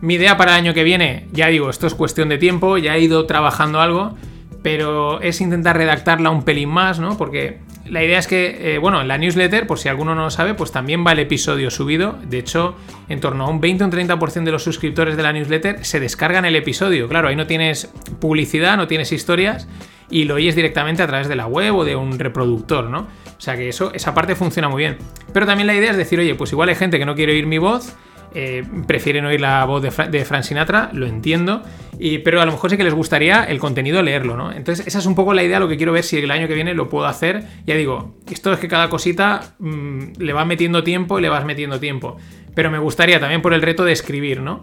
Mi 0.02 0.14
idea 0.14 0.36
para 0.36 0.52
el 0.52 0.58
año 0.58 0.74
que 0.74 0.84
viene, 0.84 1.28
ya 1.32 1.48
digo, 1.48 1.70
esto 1.70 1.86
es 1.86 1.94
cuestión 1.94 2.28
de 2.28 2.36
tiempo, 2.36 2.76
ya 2.76 2.94
he 2.96 3.00
ido 3.00 3.24
trabajando 3.24 3.80
algo, 3.80 4.16
pero 4.62 5.20
es 5.22 5.40
intentar 5.40 5.78
redactarla 5.78 6.28
un 6.30 6.44
pelín 6.44 6.68
más, 6.68 7.00
¿no? 7.00 7.16
Porque 7.16 7.58
la 7.90 8.04
idea 8.04 8.18
es 8.18 8.26
que, 8.26 8.74
eh, 8.74 8.78
bueno, 8.78 9.00
en 9.00 9.08
la 9.08 9.18
newsletter, 9.18 9.66
por 9.66 9.78
si 9.78 9.88
alguno 9.88 10.14
no 10.14 10.24
lo 10.24 10.30
sabe, 10.30 10.54
pues 10.54 10.72
también 10.72 11.04
va 11.06 11.12
el 11.12 11.18
episodio 11.18 11.70
subido. 11.70 12.18
De 12.24 12.38
hecho, 12.38 12.76
en 13.08 13.20
torno 13.20 13.44
a 13.44 13.48
un 13.48 13.60
20 13.60 13.84
o 13.84 13.86
un 13.86 13.92
30% 13.92 14.44
de 14.44 14.52
los 14.52 14.62
suscriptores 14.62 15.16
de 15.16 15.22
la 15.22 15.32
newsletter 15.32 15.84
se 15.84 16.00
descargan 16.00 16.44
el 16.44 16.56
episodio. 16.56 17.08
Claro, 17.08 17.28
ahí 17.28 17.36
no 17.36 17.46
tienes 17.46 17.92
publicidad, 18.20 18.76
no 18.76 18.86
tienes 18.86 19.12
historias 19.12 19.68
y 20.10 20.24
lo 20.24 20.34
oyes 20.34 20.54
directamente 20.54 21.02
a 21.02 21.06
través 21.06 21.28
de 21.28 21.36
la 21.36 21.46
web 21.46 21.74
o 21.74 21.84
de 21.84 21.96
un 21.96 22.18
reproductor, 22.18 22.84
¿no? 22.88 23.00
O 23.00 23.40
sea 23.40 23.56
que 23.56 23.68
eso, 23.68 23.92
esa 23.94 24.14
parte 24.14 24.34
funciona 24.34 24.68
muy 24.68 24.82
bien. 24.82 24.98
Pero 25.32 25.46
también 25.46 25.66
la 25.66 25.74
idea 25.74 25.90
es 25.90 25.96
decir, 25.96 26.18
oye, 26.18 26.34
pues 26.34 26.52
igual 26.52 26.68
hay 26.68 26.74
gente 26.74 26.98
que 26.98 27.06
no 27.06 27.14
quiere 27.14 27.32
oír 27.32 27.46
mi 27.46 27.58
voz 27.58 27.96
eh, 28.34 28.64
prefieren 28.86 29.24
oír 29.24 29.40
la 29.40 29.64
voz 29.64 29.82
de, 29.82 29.90
de, 30.08 30.24
Frank 30.24 30.42
Sinatra, 30.42 30.90
lo 30.92 31.06
entiendo, 31.06 31.62
y, 31.98 32.18
pero 32.18 32.40
a 32.40 32.46
lo 32.46 32.52
mejor 32.52 32.70
sí 32.70 32.76
que 32.76 32.84
les 32.84 32.94
gustaría 32.94 33.44
el 33.44 33.58
contenido 33.58 34.02
leerlo, 34.02 34.36
¿no? 34.36 34.52
Entonces 34.52 34.86
esa 34.86 34.98
es 34.98 35.06
un 35.06 35.14
poco 35.14 35.34
la 35.34 35.42
idea, 35.42 35.60
lo 35.60 35.68
que 35.68 35.76
quiero 35.76 35.92
ver 35.92 36.04
si 36.04 36.18
el 36.18 36.30
año 36.30 36.48
que 36.48 36.54
viene 36.54 36.74
lo 36.74 36.88
puedo 36.88 37.06
hacer. 37.06 37.44
Ya 37.66 37.74
digo, 37.74 38.14
esto 38.30 38.52
es 38.52 38.58
que 38.58 38.68
cada 38.68 38.88
cosita 38.88 39.54
mmm, 39.58 40.12
le 40.18 40.32
va 40.32 40.44
metiendo 40.44 40.82
tiempo 40.82 41.18
y 41.18 41.22
le 41.22 41.28
vas 41.28 41.44
metiendo 41.44 41.80
tiempo, 41.80 42.16
pero 42.54 42.70
me 42.70 42.78
gustaría 42.78 43.20
también 43.20 43.42
por 43.42 43.54
el 43.54 43.62
reto 43.62 43.84
de 43.84 43.92
escribir, 43.92 44.40
¿no? 44.40 44.60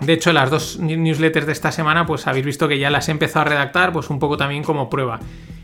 De 0.00 0.12
hecho, 0.12 0.32
las 0.32 0.50
dos 0.50 0.78
newsletters 0.78 1.46
de 1.46 1.52
esta 1.52 1.72
semana, 1.72 2.06
pues 2.06 2.26
habéis 2.26 2.44
visto 2.44 2.68
que 2.68 2.78
ya 2.78 2.90
las 2.90 3.08
he 3.08 3.12
empezado 3.12 3.42
a 3.42 3.48
redactar, 3.48 3.92
pues 3.92 4.10
un 4.10 4.18
poco 4.18 4.36
también 4.36 4.62
como 4.62 4.88
prueba. 4.88 5.20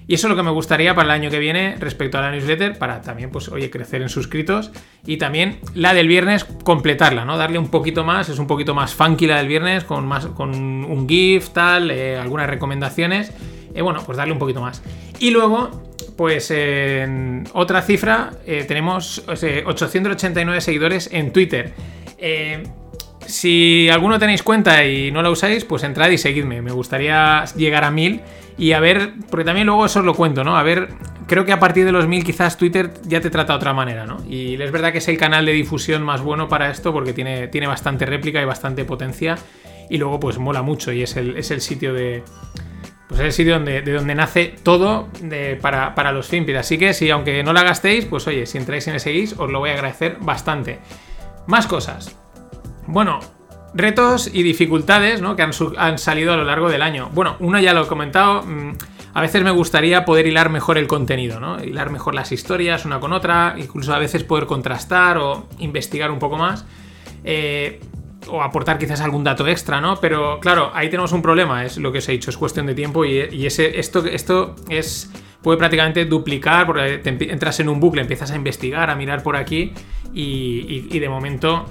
Y 0.08 0.14
eso 0.14 0.28
es 0.28 0.30
lo 0.30 0.36
que 0.36 0.44
me 0.44 0.50
gustaría 0.50 0.94
para 0.94 1.06
el 1.06 1.10
año 1.10 1.30
que 1.30 1.40
viene 1.40 1.76
respecto 1.80 2.18
a 2.18 2.20
la 2.20 2.30
newsletter, 2.30 2.78
para 2.78 3.00
también, 3.00 3.30
pues, 3.30 3.48
oye, 3.48 3.70
crecer 3.70 4.02
en 4.02 4.08
suscritos. 4.08 4.70
Y 5.04 5.16
también 5.16 5.58
la 5.74 5.94
del 5.94 6.06
viernes, 6.06 6.44
completarla, 6.44 7.24
¿no? 7.24 7.36
Darle 7.36 7.58
un 7.58 7.70
poquito 7.70 8.04
más, 8.04 8.28
es 8.28 8.38
un 8.38 8.46
poquito 8.46 8.72
más 8.72 8.94
funky 8.94 9.26
la 9.26 9.38
del 9.38 9.48
viernes, 9.48 9.82
con, 9.82 10.06
más, 10.06 10.26
con 10.26 10.54
un 10.54 11.08
GIF, 11.08 11.50
tal, 11.50 11.90
eh, 11.90 12.16
algunas 12.18 12.48
recomendaciones. 12.48 13.32
Eh, 13.74 13.82
bueno, 13.82 14.00
pues 14.06 14.16
darle 14.16 14.32
un 14.32 14.38
poquito 14.38 14.60
más. 14.60 14.82
Y 15.18 15.30
luego, 15.30 15.70
pues 16.16 16.50
en 16.50 17.44
otra 17.52 17.82
cifra, 17.82 18.30
eh, 18.46 18.64
tenemos 18.66 19.22
889 19.26 20.60
seguidores 20.62 21.10
en 21.12 21.32
Twitter. 21.32 21.74
Eh, 22.16 22.62
si 23.26 23.88
alguno 23.90 24.18
tenéis 24.18 24.42
cuenta 24.42 24.84
y 24.84 25.10
no 25.10 25.22
la 25.22 25.30
usáis, 25.30 25.64
pues 25.64 25.82
entrad 25.82 26.10
y 26.10 26.18
seguidme. 26.18 26.62
Me 26.62 26.72
gustaría 26.72 27.44
llegar 27.56 27.84
a 27.84 27.90
mil 27.90 28.22
y 28.58 28.72
a 28.72 28.80
ver, 28.80 29.12
porque 29.30 29.44
también 29.44 29.66
luego 29.66 29.86
eso 29.86 30.00
os 30.00 30.06
lo 30.06 30.14
cuento, 30.14 30.44
¿no? 30.44 30.56
A 30.56 30.62
ver, 30.62 30.88
creo 31.26 31.44
que 31.44 31.52
a 31.52 31.58
partir 31.58 31.84
de 31.84 31.92
los 31.92 32.06
mil 32.06 32.24
quizás 32.24 32.56
Twitter 32.56 32.92
ya 33.04 33.20
te 33.20 33.30
trata 33.30 33.52
de 33.52 33.56
otra 33.58 33.74
manera, 33.74 34.06
¿no? 34.06 34.18
Y 34.28 34.60
es 34.60 34.72
verdad 34.72 34.92
que 34.92 34.98
es 34.98 35.08
el 35.08 35.18
canal 35.18 35.44
de 35.44 35.52
difusión 35.52 36.02
más 36.02 36.22
bueno 36.22 36.48
para 36.48 36.70
esto 36.70 36.92
porque 36.92 37.12
tiene, 37.12 37.48
tiene 37.48 37.66
bastante 37.66 38.06
réplica 38.06 38.40
y 38.40 38.44
bastante 38.44 38.84
potencia 38.84 39.36
y 39.90 39.98
luego 39.98 40.18
pues 40.20 40.38
mola 40.38 40.62
mucho 40.62 40.92
y 40.92 41.02
es 41.02 41.16
el, 41.16 41.36
es 41.36 41.50
el 41.50 41.60
sitio 41.60 41.92
de... 41.92 42.22
Pues 43.08 43.20
es 43.20 43.26
el 43.26 43.32
sitio 43.32 43.54
donde, 43.54 43.82
de 43.82 43.92
donde 43.92 44.16
nace 44.16 44.56
todo 44.64 45.08
para, 45.60 45.94
para, 45.94 46.10
los 46.10 46.26
Finpid. 46.26 46.56
Así 46.56 46.76
que 46.76 46.92
si 46.92 47.08
aunque 47.10 47.44
no 47.44 47.52
la 47.52 47.62
gastéis, 47.62 48.04
pues 48.04 48.26
oye, 48.26 48.46
si 48.46 48.58
entráis 48.58 48.88
y 48.88 48.90
me 48.90 48.98
seguís, 48.98 49.34
os 49.38 49.48
lo 49.48 49.60
voy 49.60 49.70
a 49.70 49.74
agradecer 49.74 50.16
bastante. 50.20 50.80
Más 51.46 51.68
cosas. 51.68 52.16
Bueno, 52.86 53.20
retos 53.74 54.30
y 54.32 54.42
dificultades 54.42 55.20
¿no? 55.20 55.36
que 55.36 55.42
han, 55.42 55.98
salido 55.98 56.32
a 56.32 56.36
lo 56.36 56.44
largo 56.44 56.68
del 56.68 56.82
año. 56.82 57.10
Bueno, 57.12 57.36
uno 57.40 57.58
ya 57.58 57.74
lo 57.74 57.84
he 57.84 57.86
comentado. 57.86 58.42
Mmm, 58.42 58.72
a 59.14 59.20
veces 59.20 59.42
me 59.42 59.50
gustaría 59.50 60.04
poder 60.04 60.26
hilar 60.26 60.50
mejor 60.50 60.78
el 60.78 60.86
contenido, 60.86 61.40
¿no? 61.40 61.62
Hilar 61.62 61.88
mejor 61.88 62.14
las 62.14 62.32
historias 62.32 62.84
una 62.84 63.00
con 63.00 63.14
otra, 63.14 63.54
incluso 63.56 63.94
a 63.94 63.98
veces 63.98 64.24
poder 64.24 64.44
contrastar 64.44 65.16
o 65.16 65.48
investigar 65.58 66.10
un 66.10 66.18
poco 66.18 66.36
más. 66.36 66.66
Eh, 67.24 67.80
o 68.28 68.42
aportar 68.42 68.76
quizás 68.76 69.00
algún 69.00 69.24
dato 69.24 69.46
extra, 69.46 69.80
¿no? 69.80 69.96
Pero 70.00 70.38
claro, 70.40 70.70
ahí 70.74 70.90
tenemos 70.90 71.12
un 71.12 71.22
problema, 71.22 71.64
es 71.64 71.78
lo 71.78 71.92
que 71.92 71.98
os 71.98 72.08
he 72.08 72.12
dicho, 72.12 72.28
es 72.28 72.36
cuestión 72.36 72.66
de 72.66 72.74
tiempo 72.74 73.04
y, 73.04 73.46
esto, 73.46 74.04
esto 74.04 74.56
es 74.68 75.10
puede 75.42 75.58
prácticamente 75.58 76.04
duplicar, 76.04 76.66
porque 76.66 76.98
te 76.98 77.32
entras 77.32 77.60
en 77.60 77.68
un 77.68 77.78
bucle, 77.78 78.00
empiezas 78.02 78.32
a 78.32 78.36
investigar, 78.36 78.90
a 78.90 78.96
mirar 78.96 79.22
por 79.22 79.36
aquí 79.36 79.72
y 80.12 80.98
de 80.98 81.08
momento 81.08 81.66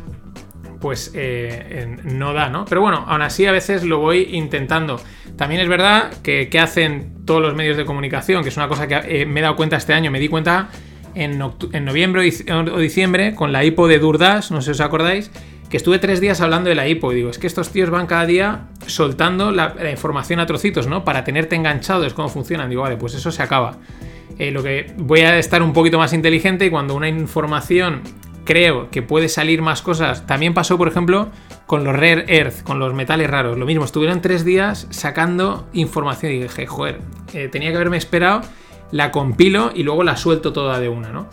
pues 0.79 1.11
eh, 1.13 1.97
no 2.03 2.33
da, 2.33 2.49
¿no? 2.49 2.65
Pero 2.65 2.81
bueno, 2.81 3.05
aún 3.07 3.21
así 3.21 3.45
a 3.45 3.51
veces 3.51 3.83
lo 3.83 3.99
voy 3.99 4.29
intentando. 4.31 4.99
También 5.37 5.61
es 5.61 5.67
verdad 5.67 6.11
que, 6.21 6.49
hacen 6.59 7.25
todos 7.25 7.41
los 7.41 7.55
medios 7.55 7.77
de 7.77 7.85
comunicación, 7.85 8.43
que 8.43 8.49
es 8.49 8.57
una 8.57 8.67
cosa 8.67 8.87
que 8.87 8.95
eh, 9.21 9.25
me 9.25 9.39
he 9.39 9.43
dado 9.43 9.55
cuenta 9.55 9.77
este 9.77 9.93
año, 9.93 10.11
me 10.11 10.19
di 10.19 10.27
cuenta 10.27 10.69
en, 11.13 11.37
noviembre 11.37 12.31
o 12.49 12.79
diciembre 12.79 13.35
con 13.35 13.51
la 13.51 13.63
hipo 13.63 13.87
de 13.87 13.99
Durdas, 13.99 14.51
no 14.51 14.61
sé 14.61 14.65
si 14.65 14.71
os 14.71 14.81
acordáis, 14.81 15.31
que 15.69 15.77
estuve 15.77 15.99
tres 15.99 16.21
días 16.21 16.41
hablando 16.41 16.69
de 16.69 16.75
la 16.75 16.87
hipo 16.87 17.11
y 17.11 17.15
digo, 17.15 17.29
es 17.29 17.37
que 17.37 17.47
estos 17.47 17.71
tíos 17.71 17.89
van 17.89 18.07
cada 18.07 18.25
día 18.25 18.67
soltando 18.87 19.51
la, 19.51 19.75
la 19.75 19.91
información 19.91 20.39
a 20.39 20.45
trocitos, 20.45 20.87
¿no? 20.87 21.03
Para 21.03 21.23
tenerte 21.23 21.55
enganchado, 21.55 22.05
es 22.05 22.13
cómo 22.13 22.29
funcionan. 22.29 22.69
Digo, 22.69 22.83
vale, 22.83 22.97
pues 22.97 23.15
eso 23.15 23.31
se 23.31 23.41
acaba. 23.41 23.77
Eh, 24.37 24.51
lo 24.51 24.63
que 24.63 24.93
voy 24.97 25.21
a 25.21 25.37
estar 25.37 25.63
un 25.63 25.71
poquito 25.71 25.97
más 25.97 26.11
inteligente 26.11 26.65
y 26.65 26.69
cuando 26.69 26.93
una 26.95 27.07
información 27.07 28.01
creo 28.45 28.89
que 28.89 29.01
puede 29.01 29.27
salir 29.27 29.61
más 29.61 29.81
cosas. 29.81 30.25
También 30.25 30.53
pasó, 30.53 30.77
por 30.77 30.87
ejemplo, 30.87 31.29
con 31.65 31.83
los 31.83 31.93
Rare 31.93 32.25
Earth, 32.27 32.63
con 32.63 32.79
los 32.79 32.93
metales 32.93 33.29
raros. 33.29 33.57
Lo 33.57 33.65
mismo, 33.65 33.83
estuvieron 33.83 34.21
tres 34.21 34.45
días 34.45 34.87
sacando 34.91 35.67
información 35.73 36.31
y 36.31 36.39
dije, 36.39 36.65
joder, 36.65 37.01
eh, 37.33 37.49
tenía 37.51 37.71
que 37.71 37.75
haberme 37.75 37.97
esperado, 37.97 38.41
la 38.91 39.11
compilo 39.11 39.71
y 39.75 39.83
luego 39.83 40.03
la 40.03 40.15
suelto 40.15 40.53
toda 40.53 40.79
de 40.79 40.87
una, 40.87 41.09
¿no? 41.09 41.27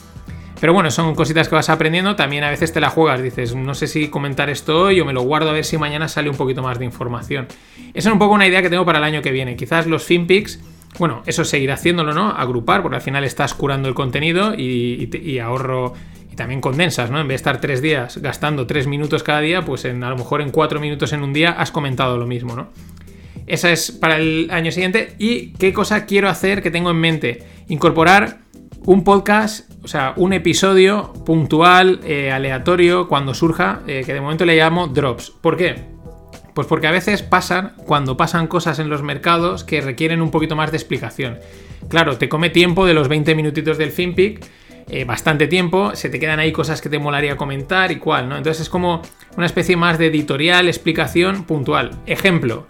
Pero 0.62 0.74
bueno, 0.74 0.92
son 0.92 1.16
cositas 1.16 1.48
que 1.48 1.56
vas 1.56 1.68
aprendiendo. 1.70 2.14
También 2.14 2.44
a 2.44 2.50
veces 2.50 2.72
te 2.72 2.80
la 2.80 2.88
juegas, 2.88 3.20
dices, 3.20 3.52
no 3.54 3.74
sé 3.74 3.88
si 3.88 4.06
comentar 4.06 4.48
esto 4.48 4.82
hoy 4.82 5.00
o 5.00 5.04
me 5.04 5.12
lo 5.12 5.22
guardo 5.22 5.50
a 5.50 5.52
ver 5.52 5.64
si 5.64 5.76
mañana 5.76 6.06
sale 6.06 6.30
un 6.30 6.36
poquito 6.36 6.62
más 6.62 6.78
de 6.78 6.84
información. 6.84 7.48
Esa 7.94 8.08
es 8.08 8.12
un 8.12 8.20
poco 8.20 8.34
una 8.34 8.46
idea 8.46 8.62
que 8.62 8.70
tengo 8.70 8.84
para 8.84 8.98
el 8.98 9.04
año 9.04 9.22
que 9.22 9.32
viene. 9.32 9.56
Quizás 9.56 9.88
los 9.88 10.04
FinPix, 10.04 10.60
bueno, 11.00 11.22
eso 11.26 11.44
seguirá 11.44 11.74
haciéndolo, 11.74 12.14
¿no? 12.14 12.30
Agrupar, 12.30 12.82
porque 12.82 12.94
al 12.94 13.02
final 13.02 13.24
estás 13.24 13.54
curando 13.54 13.88
el 13.88 13.94
contenido 13.94 14.54
y, 14.54 15.38
ahorro 15.40 15.94
y 16.32 16.36
también 16.36 16.62
condensas, 16.62 17.10
¿no? 17.10 17.20
En 17.20 17.28
vez 17.28 17.34
de 17.34 17.36
estar 17.36 17.60
tres 17.60 17.82
días 17.82 18.16
gastando 18.18 18.66
tres 18.66 18.86
minutos 18.86 19.22
cada 19.22 19.40
día, 19.40 19.62
pues 19.62 19.84
en, 19.84 20.02
a 20.02 20.08
lo 20.08 20.16
mejor 20.16 20.40
en 20.40 20.50
cuatro 20.50 20.80
minutos 20.80 21.12
en 21.12 21.22
un 21.22 21.34
día 21.34 21.50
has 21.50 21.70
comentado 21.70 22.16
lo 22.16 22.26
mismo, 22.26 22.56
¿no? 22.56 22.70
Esa 23.46 23.70
es 23.70 23.92
para 23.92 24.16
el 24.16 24.48
año 24.50 24.72
siguiente. 24.72 25.14
¿Y 25.18 25.52
qué 25.52 25.74
cosa 25.74 26.06
quiero 26.06 26.30
hacer 26.30 26.62
que 26.62 26.70
tengo 26.70 26.90
en 26.90 26.96
mente? 26.96 27.42
Incorporar 27.68 28.38
un 28.86 29.04
podcast, 29.04 29.70
o 29.84 29.88
sea, 29.88 30.14
un 30.16 30.32
episodio 30.32 31.12
puntual, 31.26 32.00
eh, 32.04 32.32
aleatorio, 32.32 33.08
cuando 33.08 33.34
surja, 33.34 33.80
eh, 33.86 34.02
que 34.06 34.14
de 34.14 34.20
momento 34.20 34.46
le 34.46 34.56
llamo 34.56 34.88
drops. 34.88 35.30
¿Por 35.30 35.58
qué? 35.58 35.74
Pues 36.54 36.66
porque 36.66 36.86
a 36.86 36.92
veces 36.92 37.22
pasan, 37.22 37.74
cuando 37.86 38.16
pasan 38.16 38.46
cosas 38.46 38.78
en 38.78 38.88
los 38.88 39.02
mercados 39.02 39.64
que 39.64 39.82
requieren 39.82 40.22
un 40.22 40.30
poquito 40.30 40.56
más 40.56 40.70
de 40.70 40.78
explicación. 40.78 41.38
Claro, 41.88 42.16
te 42.16 42.28
come 42.28 42.48
tiempo 42.48 42.86
de 42.86 42.94
los 42.94 43.08
20 43.08 43.34
minutitos 43.34 43.76
del 43.76 43.90
FinPic 43.90 44.40
eh, 44.88 45.04
bastante 45.04 45.46
tiempo, 45.46 45.94
se 45.94 46.08
te 46.08 46.18
quedan 46.18 46.38
ahí 46.38 46.52
cosas 46.52 46.80
que 46.80 46.88
te 46.88 46.98
molaría 46.98 47.36
comentar 47.36 47.92
y 47.92 47.96
cuál, 47.96 48.28
¿no? 48.28 48.36
Entonces 48.36 48.62
es 48.62 48.68
como 48.68 49.02
una 49.36 49.46
especie 49.46 49.76
más 49.76 49.98
de 49.98 50.06
editorial, 50.06 50.68
explicación 50.68 51.44
puntual. 51.44 51.90
Ejemplo, 52.06 52.66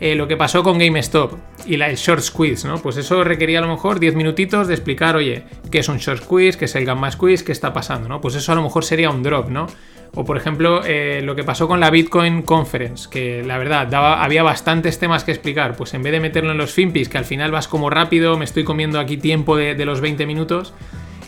eh, 0.00 0.16
lo 0.16 0.26
que 0.26 0.36
pasó 0.36 0.64
con 0.64 0.78
GameStop 0.78 1.34
y 1.64 1.76
la, 1.76 1.88
el 1.88 1.96
short 1.96 2.22
squeeze, 2.22 2.66
¿no? 2.66 2.78
Pues 2.78 2.96
eso 2.96 3.22
requería 3.22 3.60
a 3.60 3.62
lo 3.62 3.68
mejor 3.68 4.00
10 4.00 4.16
minutitos 4.16 4.66
de 4.66 4.74
explicar, 4.74 5.14
oye, 5.14 5.44
qué 5.70 5.78
es 5.78 5.88
un 5.88 5.98
short 5.98 6.24
squeeze, 6.24 6.58
qué 6.58 6.64
es 6.64 6.74
el 6.74 6.84
gamma 6.84 7.10
squeeze, 7.10 7.44
qué 7.44 7.52
está 7.52 7.72
pasando, 7.72 8.08
¿no? 8.08 8.20
Pues 8.20 8.34
eso 8.34 8.50
a 8.50 8.56
lo 8.56 8.62
mejor 8.62 8.84
sería 8.84 9.10
un 9.10 9.22
drop, 9.22 9.48
¿no? 9.48 9.68
O 10.14 10.24
por 10.24 10.36
ejemplo, 10.36 10.82
eh, 10.84 11.22
lo 11.22 11.34
que 11.34 11.44
pasó 11.44 11.68
con 11.68 11.78
la 11.78 11.88
Bitcoin 11.90 12.42
Conference, 12.42 13.08
que 13.08 13.42
la 13.44 13.58
verdad 13.58 13.86
daba, 13.86 14.22
había 14.22 14.42
bastantes 14.42 14.98
temas 14.98 15.24
que 15.24 15.30
explicar. 15.30 15.76
Pues 15.76 15.94
en 15.94 16.02
vez 16.02 16.12
de 16.12 16.20
meterlo 16.20 16.50
en 16.50 16.58
los 16.58 16.72
finpis, 16.72 17.08
que 17.08 17.18
al 17.18 17.24
final 17.24 17.50
vas 17.50 17.68
como 17.68 17.88
rápido, 17.88 18.36
me 18.36 18.44
estoy 18.44 18.64
comiendo 18.64 18.98
aquí 18.98 19.16
tiempo 19.16 19.56
de, 19.56 19.74
de 19.74 19.84
los 19.86 20.00
20 20.00 20.26
minutos, 20.26 20.74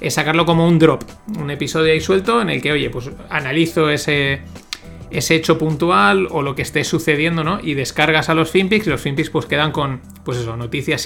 es 0.06 0.14
sacarlo 0.14 0.44
como 0.44 0.68
un 0.68 0.78
drop, 0.78 1.02
un 1.38 1.50
episodio 1.50 1.92
ahí 1.92 2.00
suelto 2.00 2.42
en 2.42 2.50
el 2.50 2.60
que, 2.60 2.72
oye, 2.72 2.90
pues 2.90 3.10
analizo 3.30 3.88
ese, 3.88 4.42
ese 5.10 5.34
hecho 5.34 5.56
puntual 5.56 6.28
o 6.30 6.42
lo 6.42 6.54
que 6.54 6.60
esté 6.60 6.84
sucediendo, 6.84 7.42
¿no? 7.42 7.58
Y 7.62 7.72
descargas 7.72 8.28
a 8.28 8.34
los 8.34 8.50
finpics 8.50 8.86
y 8.86 8.90
los 8.90 9.00
finpics 9.00 9.30
pues 9.30 9.46
quedan 9.46 9.72
con, 9.72 10.02
pues 10.22 10.38
eso, 10.38 10.58
noticias, 10.58 11.04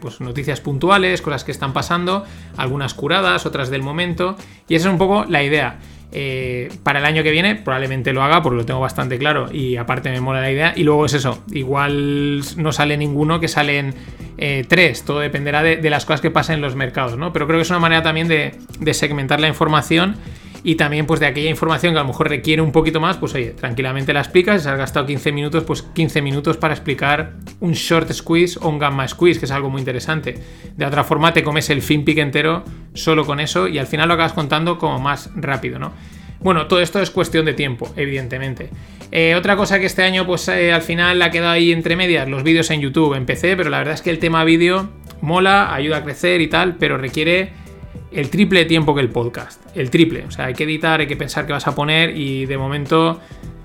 pues 0.00 0.20
noticias 0.20 0.60
puntuales, 0.60 1.22
cosas 1.22 1.44
que 1.44 1.52
están 1.52 1.72
pasando, 1.72 2.24
algunas 2.56 2.94
curadas, 2.94 3.46
otras 3.46 3.70
del 3.70 3.82
momento, 3.82 4.36
y 4.68 4.74
esa 4.74 4.88
es 4.88 4.92
un 4.92 4.98
poco 4.98 5.26
la 5.28 5.44
idea. 5.44 5.78
Eh, 6.12 6.70
para 6.84 7.00
el 7.00 7.04
año 7.06 7.24
que 7.24 7.32
viene 7.32 7.56
probablemente 7.56 8.12
lo 8.12 8.22
haga 8.22 8.40
porque 8.40 8.58
lo 8.58 8.64
tengo 8.64 8.78
bastante 8.78 9.18
claro 9.18 9.48
y 9.52 9.76
aparte 9.76 10.10
me 10.10 10.20
mola 10.20 10.40
la 10.40 10.52
idea 10.52 10.72
y 10.76 10.84
luego 10.84 11.06
es 11.06 11.14
eso, 11.14 11.42
igual 11.50 12.40
no 12.56 12.70
sale 12.70 12.96
ninguno 12.96 13.40
que 13.40 13.48
salen 13.48 13.94
eh, 14.38 14.64
tres, 14.68 15.04
todo 15.04 15.18
dependerá 15.18 15.64
de, 15.64 15.90
las 15.90 16.04
cosas 16.04 16.20
que 16.20 16.30
pasen 16.30 16.56
en 16.56 16.60
los 16.60 16.76
mercados, 16.76 17.18
¿no? 17.18 17.32
Pero 17.32 17.46
creo 17.48 17.58
que 17.58 17.62
es 17.62 17.70
una 17.70 17.80
manera 17.80 18.02
también 18.02 18.28
de, 18.28 18.54
de 18.78 18.94
segmentar 18.94 19.40
la 19.40 19.48
información 19.48 20.16
y 20.64 20.76
también 20.76 21.06
pues 21.06 21.20
de 21.20 21.26
aquella 21.26 21.50
información 21.50 21.92
que 21.92 21.98
a 21.98 22.02
lo 22.02 22.08
mejor 22.08 22.30
requiere 22.30 22.62
un 22.62 22.72
poquito 22.72 22.98
más, 22.98 23.18
pues 23.18 23.34
oye, 23.34 23.50
tranquilamente 23.50 24.14
la 24.14 24.20
explicas, 24.20 24.62
si 24.62 24.68
has 24.68 24.78
gastado 24.78 25.04
15 25.04 25.30
minutos, 25.30 25.62
pues 25.64 25.82
15 25.82 26.22
minutos 26.22 26.56
para 26.56 26.72
explicar 26.72 27.34
un 27.60 27.72
short 27.72 28.10
squeeze 28.10 28.58
o 28.60 28.70
un 28.70 28.78
gamma 28.78 29.06
squeeze, 29.06 29.38
que 29.38 29.44
es 29.44 29.52
algo 29.52 29.68
muy 29.68 29.80
interesante. 29.80 30.38
De 30.74 30.86
otra 30.86 31.04
forma 31.04 31.34
te 31.34 31.44
comes 31.44 31.68
el 31.68 31.82
fin 31.82 32.02
pick 32.02 32.18
entero 32.18 32.64
solo 32.94 33.26
con 33.26 33.40
eso 33.40 33.68
y 33.68 33.78
al 33.78 33.86
final 33.86 34.08
lo 34.08 34.14
acabas 34.14 34.32
contando 34.32 34.78
como 34.78 34.98
más 34.98 35.30
rápido, 35.36 35.78
¿no? 35.78 35.92
Bueno, 36.40 36.66
todo 36.66 36.80
esto 36.80 37.00
es 37.00 37.10
cuestión 37.10 37.44
de 37.44 37.54
tiempo, 37.54 37.92
evidentemente. 37.96 38.70
Eh, 39.10 39.34
otra 39.34 39.56
cosa 39.56 39.78
que 39.78 39.86
este 39.86 40.02
año, 40.02 40.26
pues 40.26 40.48
eh, 40.48 40.72
al 40.72 40.82
final 40.82 41.20
ha 41.22 41.30
quedado 41.30 41.52
ahí 41.52 41.72
entre 41.72 41.96
medias, 41.96 42.28
los 42.28 42.42
vídeos 42.42 42.70
en 42.70 42.80
YouTube. 42.80 43.14
Empecé, 43.14 43.56
pero 43.56 43.70
la 43.70 43.78
verdad 43.78 43.94
es 43.94 44.02
que 44.02 44.10
el 44.10 44.18
tema 44.18 44.44
vídeo 44.44 44.90
mola, 45.20 45.74
ayuda 45.74 45.98
a 45.98 46.04
crecer 46.04 46.40
y 46.40 46.48
tal, 46.48 46.76
pero 46.76 46.98
requiere 46.98 47.52
el 48.14 48.30
triple 48.30 48.60
de 48.60 48.66
tiempo 48.66 48.94
que 48.94 49.00
el 49.00 49.10
podcast. 49.10 49.60
El 49.76 49.90
triple. 49.90 50.24
O 50.26 50.30
sea, 50.30 50.46
hay 50.46 50.54
que 50.54 50.64
editar, 50.64 51.00
hay 51.00 51.06
que 51.06 51.16
pensar 51.16 51.46
qué 51.46 51.52
vas 51.52 51.66
a 51.66 51.74
poner 51.74 52.16
y 52.16 52.46
de 52.46 52.56
momento, 52.56 53.20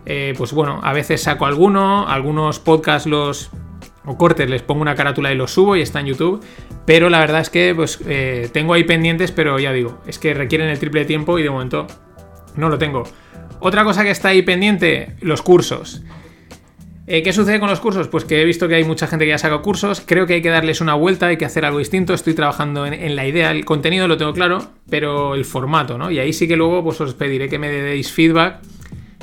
eh, 0.06 0.34
pues 0.38 0.54
bueno, 0.54 0.80
a 0.84 0.94
veces 0.94 1.22
saco 1.22 1.46
alguno, 1.46 2.08
algunos 2.08 2.60
podcasts 2.60 3.08
los 3.08 3.52
o 4.06 4.18
cortes 4.18 4.50
les 4.50 4.64
pongo 4.64 4.82
una 4.82 4.96
carátula 4.96 5.32
y 5.32 5.36
los 5.36 5.52
subo 5.52 5.76
y 5.76 5.82
está 5.82 6.00
en 6.00 6.08
YouTube. 6.08 6.44
Pero 6.86 7.10
la 7.10 7.20
verdad 7.20 7.42
es 7.42 7.50
que 7.50 7.74
pues 7.76 8.00
eh, 8.08 8.50
tengo 8.52 8.74
ahí 8.74 8.84
pendientes, 8.84 9.32
pero 9.32 9.60
ya 9.60 9.72
digo, 9.72 10.02
es 10.08 10.18
que 10.18 10.34
requieren 10.34 10.70
el 10.70 10.80
triple 10.80 11.02
de 11.02 11.06
tiempo 11.06 11.38
y 11.38 11.44
de 11.44 11.50
momento 11.50 11.86
no 12.56 12.70
lo 12.70 12.78
tengo. 12.78 13.04
Otra 13.60 13.84
cosa 13.84 14.04
que 14.04 14.10
está 14.10 14.30
ahí 14.30 14.42
pendiente, 14.42 15.16
los 15.22 15.42
cursos. 15.42 16.02
Eh, 17.12 17.24
¿Qué 17.24 17.34
sucede 17.34 17.60
con 17.60 17.72
los 17.72 17.80
cursos? 17.80 18.08
Pues 18.08 18.24
que 18.24 18.40
he 18.40 18.46
visto 18.46 18.68
que 18.68 18.76
hay 18.76 18.84
mucha 18.84 19.08
gente 19.08 19.26
que 19.26 19.32
ya 19.32 19.40
saca 19.40 19.58
cursos, 19.64 20.00
creo 20.06 20.28
que 20.28 20.36
hay 20.36 20.42
que 20.44 20.50
darles 20.50 20.80
una 20.80 20.94
vuelta, 20.94 21.26
hay 21.26 21.38
que 21.38 21.46
hacer 21.46 21.66
algo 21.66 21.80
distinto, 21.80 22.14
estoy 22.14 22.36
trabajando 22.36 22.86
en, 22.86 23.16
la 23.16 23.26
idea, 23.26 23.50
el 23.50 23.66
contenido 23.66 24.08
lo 24.08 24.16
tengo 24.16 24.32
claro, 24.32 24.60
pero 24.92 25.34
el 25.34 25.44
formato, 25.44 25.98
¿no? 25.98 26.12
Y 26.12 26.20
ahí 26.20 26.34
sí 26.34 26.48
que 26.48 26.56
luego 26.56 26.84
pues 26.84 27.02
os 27.02 27.16
pediré 27.16 27.50
que 27.50 27.58
me 27.58 27.68
deis 27.68 28.12
feedback 28.12 28.60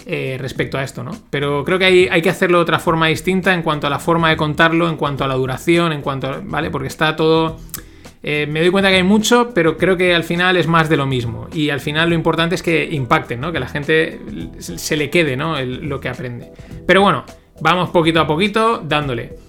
eh, 0.04 0.36
respecto 0.40 0.78
a 0.78 0.82
esto, 0.82 1.04
¿no? 1.04 1.12
Pero 1.30 1.64
creo 1.64 1.78
que 1.78 1.84
hay, 2.10 2.22
que 2.22 2.28
hacerlo 2.28 2.58
de 2.58 2.62
otra 2.62 2.80
forma 2.80 3.06
distinta 3.06 3.54
en 3.54 3.62
cuanto 3.62 3.86
a 3.86 3.90
la 3.90 4.00
forma 4.00 4.30
de 4.30 4.36
contarlo, 4.36 4.88
en 4.88 4.96
cuanto 4.96 5.22
a 5.22 5.28
la 5.28 5.34
duración, 5.34 5.92
en 5.92 6.02
cuanto 6.02 6.26
a, 6.26 6.40
¿vale? 6.42 6.72
Porque 6.72 6.88
está 6.88 7.14
todo... 7.14 7.56
Eh, 8.24 8.48
me 8.50 8.62
doy 8.62 8.70
cuenta 8.70 8.90
que 8.90 8.96
hay 8.96 9.04
mucho, 9.04 9.52
pero 9.54 9.76
creo 9.76 9.96
que 9.96 10.12
al 10.12 10.24
final 10.24 10.56
es 10.56 10.66
más 10.66 10.88
de 10.88 10.96
lo 10.96 11.06
mismo. 11.06 11.46
Y 11.52 11.70
al 11.70 11.78
final 11.78 12.08
lo 12.08 12.16
importante 12.16 12.56
es 12.56 12.64
que 12.64 12.84
impacten, 12.90 13.40
¿no? 13.40 13.52
Que 13.52 13.60
la 13.60 13.68
gente 13.68 14.18
se 14.58 14.96
le 14.96 15.08
quede, 15.08 15.36
¿no? 15.36 15.62
lo 15.62 16.00
que 16.00 16.08
aprende. 16.08 16.50
Pero 16.84 17.02
bueno, 17.02 17.24
Vamos 17.60 17.90
poquito 17.90 18.20
a 18.20 18.26
poquito 18.26 18.78
dándole. 18.84 19.46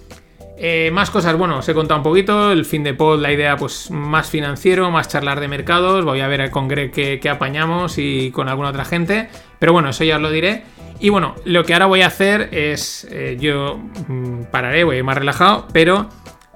Eh, 0.60 0.90
más 0.92 1.10
cosas, 1.10 1.36
bueno, 1.36 1.58
os 1.58 1.68
he 1.68 1.74
contado 1.74 2.00
un 2.00 2.04
poquito. 2.04 2.50
El 2.50 2.64
fin 2.64 2.82
de 2.82 2.94
pod, 2.94 3.20
la 3.20 3.32
idea, 3.32 3.56
pues 3.56 3.90
más 3.90 4.28
financiero, 4.28 4.90
más 4.90 5.08
charlar 5.08 5.40
de 5.40 5.48
mercados. 5.48 6.04
Voy 6.04 6.20
a 6.20 6.28
ver 6.28 6.50
con 6.50 6.66
Greg 6.66 6.90
qué, 6.90 7.30
apañamos 7.30 7.98
y 7.98 8.30
con 8.32 8.48
alguna 8.48 8.70
otra 8.70 8.84
gente. 8.84 9.28
Pero 9.58 9.72
bueno, 9.72 9.90
eso 9.90 10.04
ya 10.04 10.16
os 10.16 10.22
lo 10.22 10.30
diré. 10.30 10.64
Y 11.00 11.10
bueno, 11.10 11.36
lo 11.44 11.64
que 11.64 11.74
ahora 11.74 11.86
voy 11.86 12.02
a 12.02 12.08
hacer 12.08 12.48
es. 12.52 13.06
Eh, 13.10 13.36
yo 13.38 13.78
mm, 14.08 14.44
pararé, 14.50 14.82
voy 14.82 14.96
a 14.96 14.98
ir 14.98 15.04
más 15.04 15.16
relajado, 15.16 15.68
pero 15.72 16.08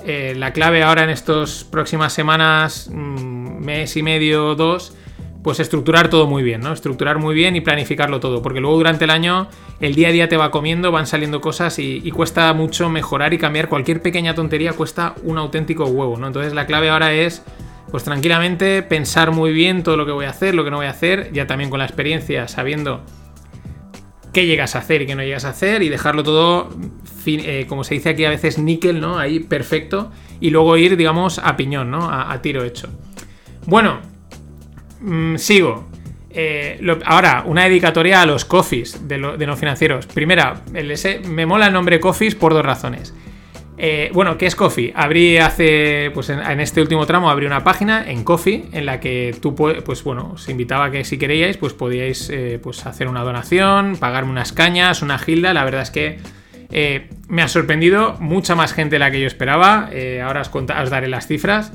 eh, 0.04 0.34
la 0.36 0.52
clave 0.52 0.82
ahora 0.82 1.04
en 1.04 1.10
estas 1.10 1.62
próximas 1.62 2.12
semanas, 2.12 2.90
mm, 2.92 3.64
mes 3.64 3.96
y 3.96 4.02
medio, 4.02 4.56
dos, 4.56 4.96
pues 5.42 5.58
estructurar 5.58 6.08
todo 6.08 6.26
muy 6.26 6.42
bien, 6.42 6.60
¿no? 6.60 6.72
Estructurar 6.72 7.18
muy 7.18 7.34
bien 7.34 7.56
y 7.56 7.60
planificarlo 7.60 8.20
todo, 8.20 8.42
porque 8.42 8.60
luego 8.60 8.76
durante 8.76 9.04
el 9.04 9.10
año 9.10 9.48
el 9.80 9.94
día 9.94 10.08
a 10.08 10.12
día 10.12 10.28
te 10.28 10.36
va 10.36 10.50
comiendo, 10.50 10.92
van 10.92 11.06
saliendo 11.06 11.40
cosas 11.40 11.78
y, 11.78 12.10
cuesta 12.12 12.52
mucho 12.52 12.88
mejorar 12.88 13.34
y 13.34 13.38
cambiar 13.38 13.68
cualquier 13.68 14.00
pequeña 14.02 14.34
tontería, 14.34 14.72
cuesta 14.74 15.14
un 15.24 15.38
auténtico 15.38 15.84
huevo, 15.86 16.16
¿no? 16.16 16.28
Entonces 16.28 16.52
la 16.52 16.66
clave 16.66 16.90
ahora 16.90 17.12
es, 17.12 17.42
pues 17.90 18.04
tranquilamente, 18.04 18.82
pensar 18.82 19.32
muy 19.32 19.52
bien 19.52 19.82
todo 19.82 19.96
lo 19.96 20.06
que 20.06 20.12
voy 20.12 20.26
a 20.26 20.30
hacer, 20.30 20.54
lo 20.54 20.62
que 20.64 20.70
no 20.70 20.76
voy 20.76 20.86
a 20.86 20.90
hacer, 20.90 21.32
ya 21.32 21.46
también 21.46 21.70
con 21.70 21.80
la 21.80 21.86
experiencia, 21.86 22.46
sabiendo 22.46 23.02
qué 24.32 24.46
llegas 24.46 24.76
a 24.76 24.78
hacer 24.78 25.02
y 25.02 25.06
qué 25.06 25.16
no 25.16 25.22
llegas 25.22 25.44
a 25.44 25.50
hacer 25.50 25.82
y 25.82 25.88
dejarlo 25.88 26.22
todo, 26.22 26.70
eh, 27.26 27.66
como 27.68 27.82
se 27.82 27.94
dice 27.94 28.10
aquí 28.10 28.24
a 28.24 28.30
veces, 28.30 28.58
níquel, 28.58 29.00
¿no? 29.00 29.18
Ahí 29.18 29.40
perfecto 29.40 30.12
y 30.40 30.50
luego 30.50 30.76
ir, 30.76 30.96
digamos, 30.96 31.38
a 31.38 31.56
piñón, 31.56 31.90
¿no? 31.90 32.08
a 32.10 32.40
tiro 32.42 32.64
hecho. 32.64 32.88
Bueno, 33.66 34.11
Mm, 35.02 35.36
sigo. 35.36 35.88
Eh, 36.34 36.80
ahora, 37.04 37.44
una 37.46 37.64
dedicatoria 37.64 38.22
a 38.22 38.26
los 38.26 38.44
coffees 38.44 39.06
de, 39.06 39.18
no 39.18 39.56
financieros. 39.56 40.06
Primera, 40.06 40.62
me 41.28 41.46
mola 41.46 41.66
el 41.66 41.72
nombre 41.72 42.00
coffees 42.00 42.34
por 42.34 42.54
dos 42.54 42.64
razones. 42.64 43.14
Eh, 43.84 44.10
bueno, 44.14 44.38
¿qué 44.38 44.46
es 44.46 44.54
Coffee? 44.54 44.92
Abrí 44.94 45.38
hace, 45.38 46.12
pues 46.14 46.28
en, 46.28 46.60
este 46.60 46.80
último 46.80 47.04
tramo 47.04 47.30
abrí 47.30 47.46
una 47.46 47.64
página 47.64 48.08
en 48.08 48.22
Coffee 48.22 48.66
en 48.72 48.86
la 48.86 49.00
que 49.00 49.34
tú, 49.40 49.56
pues 49.56 50.04
bueno, 50.04 50.32
os 50.34 50.48
invitaba 50.48 50.90
que 50.92 51.04
si 51.04 51.18
queríais, 51.18 51.56
pues 51.56 51.72
podíais 51.72 52.30
eh, 52.30 52.60
pues 52.62 52.86
hacer 52.86 53.08
una 53.08 53.22
donación, 53.22 53.96
pagarme 53.96 54.30
unas 54.30 54.52
cañas, 54.52 55.02
una 55.02 55.18
gilda. 55.18 55.52
La 55.52 55.64
verdad 55.64 55.82
es 55.82 55.90
que 55.90 56.18
me 57.28 57.42
ha 57.42 57.48
sorprendido 57.48 58.16
mucha 58.20 58.54
más 58.54 58.72
gente 58.72 58.94
de 58.94 58.98
la 59.00 59.10
que 59.10 59.20
yo 59.20 59.26
esperaba. 59.26 59.90
ahora 60.24 60.42
os 60.42 60.90
daré 60.90 61.08
las 61.08 61.26
cifras. 61.26 61.72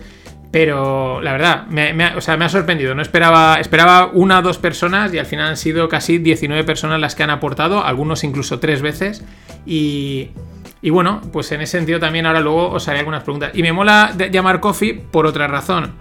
Pero 0.58 1.22
la 1.22 1.34
verdad, 1.34 1.68
me, 1.68 2.04
ha, 2.04 2.50
sorprendido. 2.50 2.96
No 2.96 3.04
esperaba, 3.04 3.60
esperaba 3.60 4.10
una 4.12 4.40
o 4.40 4.42
dos 4.42 4.58
personas 4.58 5.14
y 5.14 5.20
al 5.20 5.28
final 5.28 5.50
han 5.50 5.56
sido 5.56 5.88
casi 5.88 6.18
19 6.18 6.64
personas 6.64 7.00
las 7.00 7.14
que 7.14 7.22
han 7.22 7.30
aportado, 7.30 7.86
algunos 7.86 8.24
incluso 8.24 8.60
tres 8.60 8.82
veces. 8.82 9.24
Y, 9.68 10.32
y 10.82 10.90
bueno, 10.90 11.22
pues 11.32 11.52
en 11.52 11.62
ese 11.62 11.78
sentido 11.78 12.00
también 12.00 12.26
ahora 12.26 12.42
luego 12.42 12.72
os 12.72 12.88
haré 12.88 12.98
algunas 12.98 13.22
preguntas. 13.22 13.52
Y 13.54 13.62
me 13.62 13.72
mola 13.72 14.16
llamar 14.32 14.60
Coffee 14.60 14.96
por 14.96 15.28
otra 15.28 15.46
razón. 15.46 15.94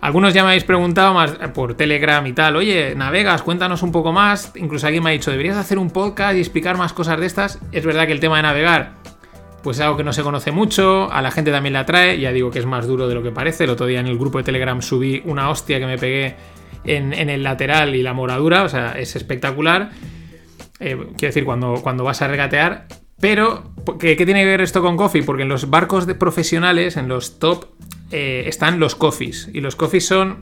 Algunos 0.00 0.32
ya 0.32 0.44
me 0.44 0.50
habéis 0.50 0.62
preguntado 0.62 1.12
más 1.12 1.32
por 1.52 1.74
Telegram 1.74 2.24
y 2.24 2.32
tal, 2.32 2.54
oye, 2.54 2.94
navegas, 2.94 3.42
cuéntanos 3.42 3.82
un 3.82 3.90
poco 3.90 4.12
más. 4.12 4.52
Incluso 4.54 4.86
alguien 4.86 5.02
me 5.02 5.10
ha 5.10 5.12
dicho, 5.12 5.32
deberías 5.32 5.56
hacer 5.56 5.76
un 5.76 5.90
podcast 5.90 6.36
y 6.36 6.38
explicar 6.38 6.76
más 6.76 6.92
cosas 6.92 7.18
de 7.18 7.26
estas. 7.26 7.58
Es 7.72 7.84
verdad 7.84 8.06
que 8.06 8.12
el 8.12 8.20
tema 8.20 8.36
de 8.36 8.42
navegar 8.42 8.97
pues 9.62 9.78
es 9.78 9.82
algo 9.82 9.96
que 9.96 10.04
no 10.04 10.12
se 10.12 10.22
conoce 10.22 10.50
mucho, 10.52 11.10
a 11.12 11.20
la 11.22 11.30
gente 11.30 11.50
también 11.50 11.72
le 11.72 11.80
atrae, 11.80 12.18
ya 12.18 12.32
digo 12.32 12.50
que 12.50 12.58
es 12.58 12.66
más 12.66 12.86
duro 12.86 13.08
de 13.08 13.14
lo 13.14 13.22
que 13.22 13.30
parece, 13.30 13.64
el 13.64 13.70
otro 13.70 13.86
día 13.86 14.00
en 14.00 14.06
el 14.06 14.18
grupo 14.18 14.38
de 14.38 14.44
Telegram 14.44 14.80
subí 14.82 15.22
una 15.24 15.50
hostia 15.50 15.78
que 15.78 15.86
me 15.86 15.98
pegué 15.98 16.36
en, 16.84 17.12
el 17.12 17.42
lateral 17.42 17.94
y 17.94 18.02
la 18.02 18.12
moradura, 18.12 18.62
o 18.62 18.68
sea, 18.68 18.92
es 18.92 19.16
espectacular, 19.16 19.90
eh, 20.80 20.96
quiero 20.96 21.28
decir, 21.28 21.44
cuando, 21.44 21.80
cuando 21.82 22.04
vas 22.04 22.22
a 22.22 22.28
regatear, 22.28 22.86
pero, 23.20 23.72
¿qué, 23.98 24.14
tiene 24.14 24.42
que 24.42 24.46
ver 24.46 24.60
esto 24.60 24.80
con 24.80 24.96
coffee? 24.96 25.22
Porque 25.22 25.42
en 25.42 25.48
los 25.48 25.70
barcos 25.70 26.06
de 26.06 26.14
profesionales, 26.14 26.96
en 26.96 27.08
los 27.08 27.40
top, 27.40 27.66
eh, 28.12 28.44
están 28.46 28.78
los 28.78 28.94
coffees, 28.94 29.50
y 29.52 29.60
los 29.60 29.74
coffees 29.74 30.06
son 30.06 30.38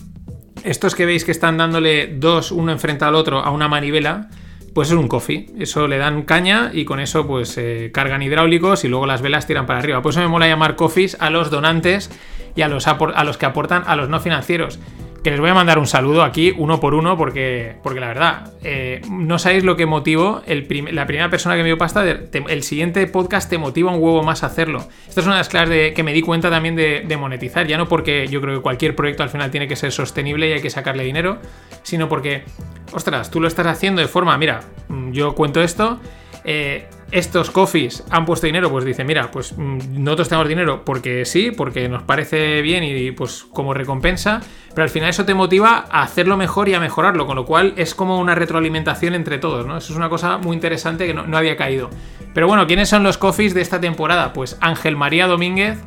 estos 0.63 0.95
que 0.95 1.07
veis 1.07 1.25
que 1.25 1.33
están 1.33 1.57
dándole 1.57 2.09
dos, 2.19 2.53
uno 2.53 2.73
enfrente 2.73 3.05
al 3.05 3.15
otro, 3.15 3.39
a 3.39 3.51
una 3.51 3.69
manivela, 3.69 4.29
pues 4.77 4.91
es 4.91 4.95
un 4.95 5.09
coffee. 5.09 5.47
Eso 5.59 5.89
le 5.89 5.97
dan 5.97 6.25
caña 6.25 6.71
y 6.71 6.85
con 6.85 7.01
eso 7.01 7.27
pues 7.27 7.57
eh, 7.57 7.89
cargan 7.95 8.21
hidráulicos 8.21 8.85
y 8.85 8.89
luego 8.89 9.07
las 9.07 9.23
velas 9.23 9.47
tiran 9.47 9.65
para 9.65 9.79
arriba. 9.79 10.03
Por 10.03 10.11
eso 10.11 10.21
me 10.21 10.29
mola 10.29 10.49
llamar 10.49 10.77
coffees 10.77 11.17
a 11.19 11.31
los 11.31 11.51
donantes 11.51 12.11
y 12.57 12.63
a 12.63 12.69
los, 12.69 12.89
a 12.89 13.25
los 13.25 13.37
que 13.37 13.47
aportan 13.47 13.85
a 13.87 13.95
los 13.95 14.09
no 14.09 14.19
financieros 14.19 14.81
que 15.27 15.33
les 15.33 15.41
voy 15.41 15.51
a 15.51 15.55
mandar 15.55 15.81
un 15.81 15.89
saludo 15.89 16.23
aquí 16.23 16.55
uno 16.57 16.79
por 16.79 16.95
uno 16.95 17.19
porque, 17.19 17.75
porque 17.83 17.99
la 17.99 18.07
verdad, 18.07 18.53
eh, 18.63 19.01
no 19.11 19.41
sabéis 19.41 19.65
lo 19.65 19.75
que 19.75 19.85
motivó 19.85 20.41
la 20.47 21.07
primera 21.07 21.29
persona 21.29 21.57
que 21.57 21.63
me 21.63 21.67
dio 21.67 21.77
pasta, 21.77 22.05
el 22.05 22.63
siguiente 22.63 23.05
podcast 23.09 23.51
te 23.51 23.59
motiva 23.59 23.91
un 23.91 24.01
huevo 24.01 24.23
más 24.23 24.45
a 24.45 24.47
hacerlo. 24.47 24.87
Esto 25.09 25.23
es 25.23 25.27
una 25.27 25.35
de 25.35 25.41
las 25.41 25.49
claves 25.49 25.71
de, 25.71 25.95
que 25.95 26.05
me 26.05 26.13
di 26.13 26.23
cuenta 26.23 26.49
también 26.49 26.77
de, 26.77 27.17
monetizar, 27.19 27.67
ya 27.67 27.77
no 27.77 27.89
porque 27.89 28.29
yo 28.29 28.41
creo 28.41 28.59
que 28.59 28.63
cualquier 28.63 28.95
proyecto 28.95 29.25
al 29.25 29.29
final 29.29 29.51
tiene 29.51 29.67
que 29.67 29.75
ser 29.75 29.91
sostenible 29.91 30.49
y 30.49 30.53
hay 30.53 30.61
que 30.61 30.71
sacarle 30.71 31.03
dinero, 31.03 31.39
sino 31.83 32.09
porque, 32.09 32.45
ostras, 32.93 33.29
tú 33.29 33.41
lo 33.41 33.49
estás 33.49 33.67
haciendo 33.67 34.01
de 34.01 34.07
forma, 34.07 34.39
mira, 34.39 34.61
mm, 34.87 35.11
yo 35.11 35.35
cuento 35.35 35.61
esto, 35.61 35.99
eh, 36.45 36.87
estos 37.11 37.51
coffees 37.51 38.03
han 38.11 38.25
puesto 38.25 38.47
dinero, 38.47 38.71
pues 38.71 38.85
dice, 38.85 39.05
mira, 39.05 39.31
pues 39.31 39.57
mm, 39.57 40.03
nosotros 40.03 40.29
tenemos 40.29 40.49
dinero 40.49 40.85
porque 40.85 41.25
sí, 41.25 41.51
porque 41.51 41.89
nos 41.89 42.03
parece 42.03 42.63
bien 42.63 42.83
y 42.85 43.13
pues 43.13 43.45
como 43.53 43.75
recompensa, 43.75 44.41
pero 44.75 44.83
al 44.83 44.91
final 44.91 45.11
eso 45.11 45.25
te 45.25 45.35
motiva 45.35 45.87
a 45.91 46.03
hacerlo 46.03 46.37
mejor 46.37 46.69
y 46.69 46.75
a 46.75 46.81
mejorarlo, 46.81 47.27
con 47.27 47.37
lo 47.37 47.47
cual 47.47 47.75
es 47.77 47.95
como 47.95 48.19
una 48.19 48.35
retroalimentación 48.35 49.15
entre 49.15 49.39
todos, 49.39 49.67
¿no? 49.67 49.77
Eso 49.77 49.93
es 49.93 49.97
una 49.97 50.09
cosa 50.09 50.39
muy 50.39 50.55
interesante 50.55 51.07
que 51.07 51.15
no, 51.15 51.37
había 51.37 51.57
caído. 51.57 51.91
Pero 52.35 52.49
bueno, 52.49 52.67
¿quiénes 52.67 52.89
son 52.89 53.03
los 53.03 53.19
coffees 53.19 53.55
de 53.55 53.61
esta 53.61 53.81
temporada? 53.81 54.33
Pues 54.33 54.59
Ángel 54.61 54.97
María 54.97 55.27
Domínguez, 55.27 55.79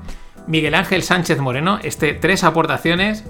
Miguel 0.48 0.74
Ángel 0.74 1.04
Sánchez 1.04 1.40
Moreno, 1.40 1.80
este 1.84 2.14
tres 2.14 2.44
aportaciones. 2.44 3.26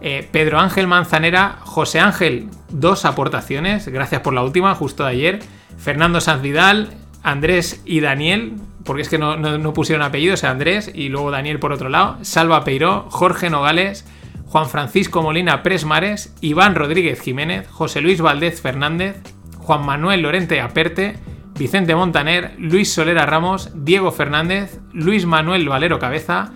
Eh, 0.00 0.28
Pedro 0.30 0.60
Ángel 0.60 0.86
Manzanera, 0.86 1.58
José 1.62 1.98
Ángel, 1.98 2.48
dos 2.68 3.04
aportaciones, 3.04 3.88
gracias 3.88 4.20
por 4.20 4.32
la 4.32 4.44
última, 4.44 4.72
justo 4.76 5.02
de 5.02 5.10
ayer. 5.10 5.40
Fernando 5.76 6.20
Sanz 6.20 6.40
Vidal, 6.40 6.90
Andrés 7.30 7.82
y 7.84 8.00
Daniel, 8.00 8.54
porque 8.84 9.02
es 9.02 9.08
que 9.08 9.18
no, 9.18 9.72
pusieron 9.74 10.02
apellido, 10.02 10.34
o 10.34 10.36
sea, 10.36 10.50
Andrés 10.50 10.90
y 10.94 11.08
luego 11.10 11.30
Daniel 11.30 11.58
por 11.58 11.72
otro 11.72 11.88
lado, 11.88 12.18
Salva 12.22 12.64
Peiró, 12.64 13.06
Jorge 13.10 13.50
Nogales, 13.50 14.06
Juan 14.46 14.68
Francisco 14.68 15.22
Molina 15.22 15.62
Presmares, 15.62 16.34
Iván 16.40 16.74
Rodríguez 16.74 17.20
Jiménez, 17.20 17.68
José 17.68 18.00
Luis 18.00 18.20
Valdez 18.22 18.62
Fernández, 18.62 19.16
Juan 19.58 19.84
Manuel 19.84 20.22
Lorente 20.22 20.60
Aperte, 20.62 21.18
Vicente 21.58 21.94
Montaner, 21.94 22.54
Luis 22.58 22.92
Solera 22.92 23.26
Ramos, 23.26 23.70
Diego 23.74 24.10
Fernández, 24.10 24.80
Luis 24.92 25.26
Manuel 25.26 25.68
Valero 25.68 25.98
Cabeza, 25.98 26.52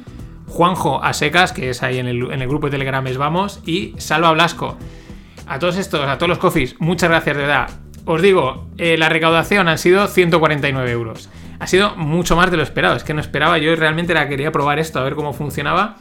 Juanjo 0.47 1.05
Asecas, 1.05 1.53
que 1.53 1.69
es 1.69 1.83
ahí 1.83 1.99
en 1.99 2.07
el, 2.07 2.33
en 2.33 2.41
el 2.41 2.49
grupo 2.49 2.69
de 2.69 2.73
Telegram 2.73 3.05
Vamos, 3.19 3.61
y 3.67 3.95
Salva 3.99 4.33
Blasco. 4.33 4.79
A 5.47 5.59
todos 5.59 5.77
estos, 5.77 6.09
a 6.09 6.17
todos 6.17 6.31
los 6.31 6.39
coffees, 6.39 6.77
muchas 6.79 7.11
gracias 7.11 7.37
de 7.37 7.43
verdad. 7.43 7.69
Os 8.05 8.21
digo, 8.21 8.69
eh, 8.79 8.97
la 8.97 9.09
recaudación 9.09 9.69
han 9.69 9.79
sido 9.79 10.07
149 10.07 10.91
euros. 10.91 11.29
Ha 11.61 11.67
sido 11.67 11.95
mucho 11.97 12.35
más 12.35 12.51
de 12.51 12.57
lo 12.57 12.63
esperado. 12.63 12.97
Es 12.97 13.05
que 13.05 13.15
no 13.15 13.21
esperaba, 13.21 13.59
yo 13.59 13.75
realmente 13.77 14.15
la 14.15 14.29
quería 14.29 14.51
probar 14.51 14.79
esto, 14.79 14.99
a 14.99 15.05
ver 15.05 15.15
cómo 15.15 15.33
funcionaba. 15.33 15.97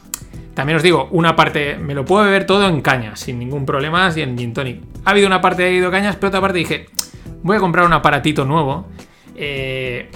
También 0.55 0.77
os 0.77 0.83
digo, 0.83 1.07
una 1.11 1.35
parte, 1.35 1.77
me 1.77 1.93
lo 1.93 2.03
puedo 2.03 2.25
beber 2.25 2.45
todo 2.45 2.67
en 2.67 2.81
cañas, 2.81 3.19
sin 3.19 3.39
ningún 3.39 3.65
problema, 3.65 4.11
y 4.15 4.21
en 4.21 4.37
gin 4.37 4.53
tonic. 4.53 4.81
Ha 5.05 5.11
habido 5.11 5.27
una 5.27 5.39
parte 5.39 5.63
de 5.63 5.73
ido 5.73 5.91
cañas, 5.91 6.15
pero 6.15 6.29
otra 6.29 6.41
parte 6.41 6.57
dije, 6.57 6.87
voy 7.43 7.57
a 7.57 7.59
comprar 7.59 7.85
un 7.85 7.93
aparatito 7.93 8.43
nuevo. 8.45 8.87
Eh, 9.35 10.09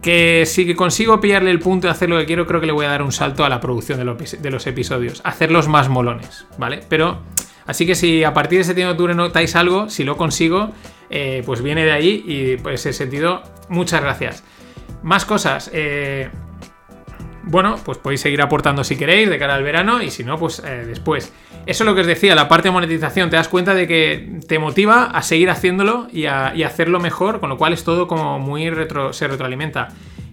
que 0.00 0.44
si 0.46 0.74
consigo 0.74 1.20
pillarle 1.20 1.50
el 1.50 1.58
punto 1.58 1.86
y 1.86 1.90
hacer 1.90 2.08
lo 2.08 2.18
que 2.18 2.24
quiero, 2.24 2.46
creo 2.46 2.60
que 2.60 2.66
le 2.66 2.72
voy 2.72 2.86
a 2.86 2.90
dar 2.90 3.02
un 3.02 3.12
salto 3.12 3.44
a 3.44 3.48
la 3.48 3.60
producción 3.60 3.98
de 3.98 4.50
los, 4.50 4.66
episodios. 4.66 5.20
Hacerlos 5.24 5.68
más 5.68 5.88
molones, 5.88 6.46
¿vale? 6.56 6.80
Pero, 6.88 7.20
así 7.66 7.84
que 7.84 7.94
si 7.94 8.24
a 8.24 8.32
partir 8.32 8.58
de 8.58 8.64
septiembre 8.64 8.88
de 8.88 8.92
octubre 8.92 9.14
notáis 9.14 9.56
algo, 9.56 9.90
si 9.90 10.04
lo 10.04 10.16
consigo, 10.16 10.70
eh, 11.10 11.42
pues 11.44 11.62
viene 11.62 11.84
de 11.84 11.92
ahí 11.92 12.24
y 12.26 12.56
por 12.56 12.72
ese 12.72 12.92
sentido, 12.92 13.42
muchas 13.68 14.00
gracias. 14.00 14.44
Más 15.02 15.24
cosas. 15.24 15.70
Eh, 15.72 16.28
bueno, 17.50 17.76
pues 17.82 17.96
podéis 17.98 18.20
seguir 18.20 18.42
aportando 18.42 18.84
si 18.84 18.96
queréis 18.96 19.30
de 19.30 19.38
cara 19.38 19.54
al 19.54 19.62
verano 19.62 20.02
y 20.02 20.10
si 20.10 20.22
no, 20.22 20.36
pues 20.36 20.62
eh, 20.64 20.84
después. 20.86 21.32
eso 21.64 21.84
es 21.84 21.86
lo 21.86 21.94
que 21.94 22.02
os 22.02 22.06
decía, 22.06 22.34
la 22.34 22.46
parte 22.46 22.68
de 22.68 22.72
monetización, 22.72 23.30
te 23.30 23.36
das 23.36 23.48
cuenta 23.48 23.74
de 23.74 23.86
que 23.86 24.40
te 24.46 24.58
motiva 24.58 25.04
a 25.04 25.22
seguir 25.22 25.48
haciéndolo 25.48 26.08
y 26.12 26.26
a, 26.26 26.48
hacerlo 26.66 27.00
mejor, 27.00 27.40
con 27.40 27.48
lo 27.48 27.56
cual 27.56 27.72
es 27.72 27.84
todo 27.84 28.06
como 28.06 28.38
muy 28.38 28.68
retro, 28.68 29.14
se 29.14 29.26
retroalimenta. 29.28 29.88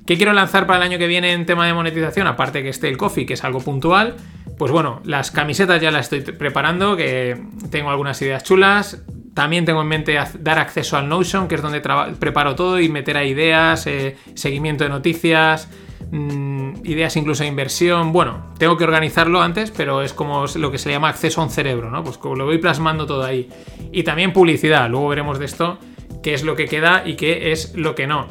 ¿Qué 0.06 0.18
quiero 0.18 0.34
lanzar 0.34 0.68
para 0.68 0.78
el 0.78 0.92
año 0.92 0.98
que 1.00 1.08
viene 1.08 1.32
en 1.32 1.46
tema 1.46 1.66
de 1.66 1.74
monetización? 1.74 2.28
Aparte 2.28 2.62
que 2.62 2.70
esté 2.70 2.90
el 2.90 2.98
coffee, 2.98 3.26
que 3.26 3.34
es 3.34 3.44
algo 3.44 3.60
puntual. 3.62 4.18
Pues 4.58 4.72
bueno, 4.72 5.02
las 5.04 5.32
camisetas 5.32 5.82
ya 5.82 5.92
las 5.92 6.12
estoy 6.12 6.34
preparando, 6.34 6.96
que 6.96 7.42
tengo 7.72 7.90
algunas 7.90 8.22
ideas 8.22 8.44
chulas. 8.44 9.04
También 9.36 9.66
tengo 9.66 9.82
en 9.82 9.88
mente 9.88 10.18
dar 10.40 10.60
acceso 10.60 10.96
al 10.96 11.10
Notion, 11.10 11.50
que 11.50 11.56
es 11.56 11.62
donde 11.62 11.82
preparo 11.82 12.56
todo 12.56 12.80
y 12.80 12.88
meter 12.88 13.18
ideas, 13.26 13.86
eh, 13.86 14.16
seguimiento 14.34 14.86
de 14.86 14.90
noticias, 14.90 15.68
mm, 16.10 16.86
ideas 16.86 17.18
incluso 17.18 17.44
de 17.44 17.50
inversión. 17.50 18.14
Bueno, 18.14 18.54
tengo 18.58 18.78
que 18.78 18.86
organizarlo 18.86 19.42
antes, 19.42 19.72
pero 19.72 20.02
es 20.02 20.14
como 20.14 20.46
lo 20.56 20.72
que 20.72 20.78
se 20.78 20.90
llama 20.90 21.10
acceso 21.10 21.42
a 21.42 21.44
un 21.44 21.50
cerebro, 21.50 21.92
¿no? 21.92 22.02
Pues 22.02 22.18
lo 22.24 22.46
voy 22.46 22.60
plasmando 22.60 23.06
todo 23.06 23.26
ahí. 23.26 23.50
Y 23.92 24.04
también 24.04 24.32
publicidad, 24.32 24.90
luego 24.90 25.10
veremos 25.10 25.38
de 25.38 25.46
esto 25.46 25.80
qué 26.24 26.34
es 26.34 26.46
lo 26.46 26.56
que 26.56 26.68
queda 26.68 27.04
y 27.06 27.16
qué 27.16 27.52
es 27.52 27.76
lo 27.76 27.94
que 27.94 28.08
no. 28.08 28.28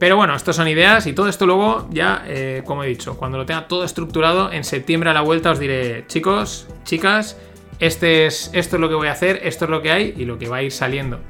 Pero 0.00 0.16
bueno, 0.16 0.34
estas 0.34 0.56
son 0.56 0.66
ideas 0.66 1.06
y 1.06 1.12
todo 1.12 1.28
esto 1.28 1.46
luego 1.46 1.86
ya, 1.92 2.24
eh, 2.26 2.64
como 2.66 2.82
he 2.82 2.88
dicho, 2.88 3.16
cuando 3.16 3.38
lo 3.38 3.46
tenga 3.46 3.68
todo 3.68 3.84
estructurado, 3.84 4.50
en 4.50 4.64
septiembre 4.64 5.10
a 5.10 5.12
la 5.12 5.20
vuelta 5.20 5.52
os 5.52 5.60
diré, 5.60 6.04
chicos, 6.08 6.66
chicas, 6.82 7.38
este 7.82 8.26
es, 8.26 8.50
esto 8.54 8.76
es 8.76 8.80
lo 8.80 8.88
que 8.88 8.94
voy 8.94 9.08
a 9.08 9.12
hacer, 9.12 9.40
esto 9.42 9.64
es 9.64 9.70
lo 9.70 9.82
que 9.82 9.90
hay 9.90 10.14
y 10.16 10.24
lo 10.24 10.38
que 10.38 10.48
va 10.48 10.58
a 10.58 10.62
ir 10.62 10.70
saliendo. 10.70 11.20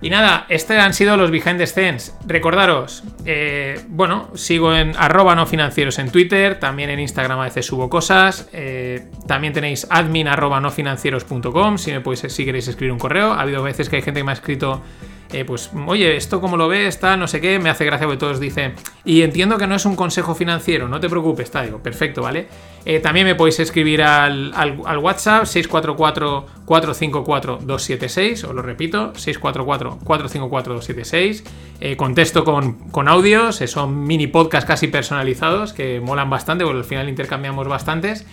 Y 0.00 0.10
nada, 0.10 0.46
estos 0.48 0.76
han 0.76 0.94
sido 0.94 1.16
los 1.16 1.30
behind 1.30 1.58
the 1.58 1.66
scenes. 1.66 2.16
Recordaros, 2.26 3.04
eh, 3.24 3.80
bueno, 3.88 4.30
sigo 4.34 4.74
en 4.74 4.96
arroba 4.96 5.36
no 5.36 5.46
financieros 5.46 5.98
en 6.00 6.10
Twitter, 6.10 6.58
también 6.58 6.90
en 6.90 6.98
Instagram 6.98 7.38
a 7.38 7.44
veces 7.44 7.66
subo 7.66 7.88
cosas. 7.88 8.48
Eh, 8.52 9.08
también 9.26 9.52
tenéis 9.52 9.86
admin 9.90 10.26
arroba 10.26 10.60
no 10.60 10.70
financieros.com 10.70 11.78
si, 11.78 11.92
me 11.92 12.16
si 12.16 12.44
queréis 12.44 12.66
escribir 12.66 12.92
un 12.92 12.98
correo. 12.98 13.32
Ha 13.32 13.40
habido 13.40 13.62
veces 13.62 13.88
que 13.88 13.96
hay 13.96 14.02
gente 14.02 14.20
que 14.20 14.24
me 14.24 14.32
ha 14.32 14.34
escrito 14.34 14.82
eh, 15.30 15.44
pues, 15.44 15.70
oye, 15.86 16.16
esto 16.16 16.40
como 16.40 16.56
lo 16.56 16.68
ves, 16.68 16.88
está, 16.88 17.18
no 17.18 17.28
sé 17.28 17.42
qué, 17.42 17.58
me 17.58 17.68
hace 17.68 17.84
gracia 17.84 18.06
porque 18.06 18.18
todos 18.18 18.40
dicen, 18.40 18.72
y 19.04 19.20
entiendo 19.22 19.58
que 19.58 19.66
no 19.66 19.74
es 19.74 19.84
un 19.84 19.94
consejo 19.94 20.34
financiero, 20.34 20.88
no 20.88 21.00
te 21.00 21.10
preocupes, 21.10 21.44
está, 21.44 21.60
digo, 21.62 21.82
perfecto, 21.82 22.22
¿vale? 22.22 22.46
Eh, 22.86 23.00
también 23.00 23.26
me 23.26 23.34
podéis 23.34 23.60
escribir 23.60 24.00
al, 24.02 24.54
WhatsApp 25.02 25.44
644-454-276, 25.44 28.44
os 28.44 28.54
lo 28.54 28.62
repito, 28.62 29.12
644-454-276. 29.12 31.42
Eh, 31.80 31.96
contesto 31.96 32.42
con, 32.44 32.88
con 32.90 33.08
audios, 33.08 33.56
son 33.56 34.04
mini 34.04 34.28
podcasts 34.28 34.66
casi 34.66 34.86
personalizados 34.86 35.74
que 35.74 36.00
molan 36.00 36.30
bastante, 36.30 36.64
porque 36.64 36.78
al 36.78 36.84
final 36.84 37.10
intercambiamos 37.10 37.68
bastantes. 37.68 38.24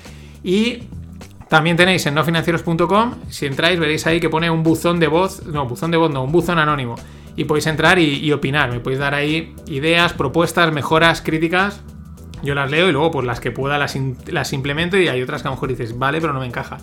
Y 0.44 0.84
también 1.50 1.78
tenéis 1.78 2.06
en 2.06 2.16
nofinancieros.com, 2.16 3.16
si 3.30 3.46
entráis 3.46 3.80
veréis 3.80 4.08
ahí 4.08 4.20
que 4.20 4.30
pone 4.30 4.50
un 4.50 4.64
buzón 4.64 5.00
de 5.00 5.08
voz, 5.08 5.46
no, 5.46 5.68
buzón 5.68 5.92
de 5.92 5.98
voz 5.98 6.12
no, 6.12 6.24
un 6.24 6.32
buzón 6.32 6.58
anónimo. 6.58 6.96
Y 7.36 7.44
podéis 7.44 7.68
entrar 7.68 8.00
y, 8.00 8.32
opinar, 8.32 8.72
me 8.72 8.80
podéis 8.80 9.00
dar 9.00 9.14
ahí 9.14 9.54
ideas, 9.68 10.14
propuestas, 10.14 10.72
mejoras, 10.72 11.22
críticas. 11.22 11.82
Yo 12.44 12.56
las 12.56 12.72
leo 12.72 12.88
y 12.88 12.92
luego 12.92 13.12
pues 13.12 13.26
las 13.26 13.40
que 13.40 13.52
pueda 13.52 13.78
las, 13.78 13.98
las 14.28 14.54
implemento 14.54 14.98
y 14.98 15.08
hay 15.08 15.22
otras 15.22 15.42
que 15.42 15.48
a 15.48 15.52
lo 15.52 15.56
mejor 15.56 15.70
dices, 15.70 15.98
vale, 15.98 16.22
pero 16.22 16.32
no 16.32 16.40
me 16.40 16.46
encaja. 16.46 16.78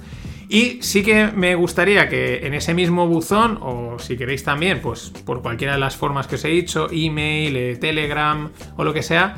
Y 0.49 0.83
sí 0.83 1.03
que 1.03 1.29
me 1.29 1.55
gustaría 1.55 2.11
que 2.11 2.47
en 2.47 2.53
ese 2.53 2.75
mismo 2.75 3.09
buzón, 3.09 3.59
o 3.63 3.99
si 3.99 4.19
queréis 4.19 4.45
también, 4.45 4.81
pues 4.83 5.11
por 5.25 5.41
cualquiera 5.41 5.73
de 5.73 5.79
las 5.81 5.97
formas 5.97 6.27
que 6.27 6.35
os 6.35 6.45
he 6.45 6.49
dicho, 6.49 6.89
email, 6.93 7.57
eh, 7.57 7.77
telegram 7.77 8.51
o 8.77 8.85
lo 8.85 8.93
que 8.93 9.03
sea, 9.03 9.37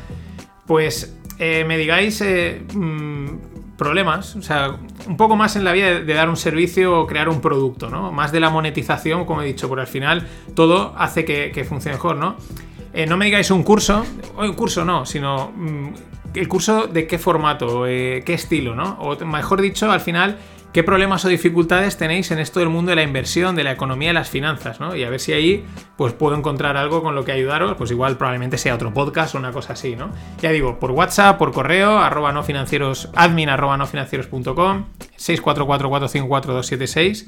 pues 0.67 1.17
eh, 1.39 1.65
me 1.69 1.79
digáis 1.79 2.21
eh, 2.21 2.63
mm, 2.75 3.54
problemas, 3.77 4.37
o 4.37 4.43
sea, 4.43 4.77
un 5.07 5.17
poco 5.17 5.37
más 5.37 5.57
en 5.57 5.65
la 5.65 5.73
vida 5.73 6.01
de, 6.01 6.15
dar 6.15 6.29
un 6.29 6.37
servicio 6.37 7.01
o 7.01 7.07
crear 7.07 7.29
un 7.29 7.41
producto, 7.41 7.91
¿no? 7.91 8.13
Más 8.13 8.33
de 8.33 8.41
la 8.41 8.51
monetización, 8.51 9.25
como 9.25 9.43
he 9.43 9.47
dicho, 9.47 9.69
porque 9.69 9.83
al 9.83 9.87
final 9.87 10.27
todo 10.55 10.95
hace 10.97 11.25
que, 11.25 11.65
funcione 11.65 11.97
mejor, 11.97 12.17
¿no? 12.17 12.37
Eh, 12.93 13.07
no 13.07 13.17
me 13.17 13.25
digáis 13.25 13.51
un 13.51 13.65
curso, 13.65 14.05
o 14.37 14.45
un 14.45 14.53
curso 14.55 14.85
no, 14.85 15.05
sino 15.05 15.53
mm, 15.57 15.89
el 16.35 16.49
curso 16.49 16.87
de 16.87 17.07
qué 17.07 17.19
formato, 17.19 17.87
eh, 17.87 18.23
qué 18.25 18.35
estilo, 18.35 18.75
¿no? 18.75 18.97
O 19.01 19.17
mejor 19.25 19.61
dicho, 19.61 19.91
al 19.91 20.01
final, 20.01 20.39
qué 20.75 20.83
problemas 20.83 21.25
o 21.25 21.29
dificultades 21.29 21.97
tenéis 21.97 22.31
en 22.33 22.41
esto 22.41 22.59
del 22.59 22.69
mundo 22.69 22.91
de 22.91 22.97
la 22.97 23.05
inversión, 23.05 23.55
de 23.55 23.63
la 23.63 23.71
economía 23.71 24.11
y 24.11 24.13
las 24.13 24.29
finanzas, 24.29 24.81
¿no? 24.81 24.97
Y 24.97 25.05
a 25.05 25.09
ver 25.09 25.21
si 25.21 25.33
ahí 25.33 25.65
pues 25.97 26.15
puedo 26.15 26.37
encontrar 26.37 26.77
algo 26.77 27.01
con 27.01 27.15
lo 27.15 27.25
que 27.25 27.31
ayudaros, 27.31 27.77
pues 27.77 27.93
igual 27.93 28.17
probablemente 28.17 28.59
sea 28.59 28.75
otro 28.75 28.93
podcast 28.93 29.37
o 29.37 29.39
una 29.39 29.53
cosa 29.53 29.75
así, 29.75 29.95
¿no? 29.95 30.11
Ya 30.43 30.51
digo, 30.51 30.81
por 30.81 30.91
WhatsApp, 30.91 31.39
por 31.39 31.53
correo, 31.53 32.01
arroba 32.01 32.33
no 32.33 32.43
financieros, 32.43 33.09
admin 33.15 33.51
arroba 33.51 33.77
no 33.77 33.87
financieros.com, 33.87 34.87
644-454-276. 35.17 37.27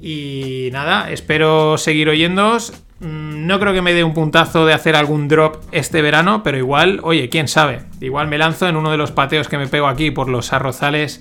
Y 0.00 0.68
nada, 0.70 1.10
espero 1.10 1.76
seguir 1.76 2.08
oyéndoos. 2.08 2.72
Mm, 3.00 3.48
no 3.48 3.58
creo 3.58 3.72
que 3.72 3.82
me 3.82 3.94
dé 3.94 4.04
un 4.04 4.14
puntazo 4.14 4.64
de 4.64 4.74
hacer 4.74 4.94
algún 4.94 5.26
drop 5.26 5.56
este 5.72 6.02
verano, 6.02 6.44
pero 6.44 6.56
igual, 6.56 7.00
oye, 7.02 7.28
quién 7.30 7.48
sabe. 7.48 7.80
Igual 8.00 8.28
me 8.28 8.38
lanzo 8.38 8.68
en 8.68 8.76
uno 8.76 8.92
de 8.92 8.96
los 8.96 9.10
pateos 9.10 9.48
que 9.48 9.58
me 9.58 9.66
pego 9.66 9.88
aquí 9.88 10.12
por 10.12 10.28
los 10.28 10.52
arrozales 10.52 11.20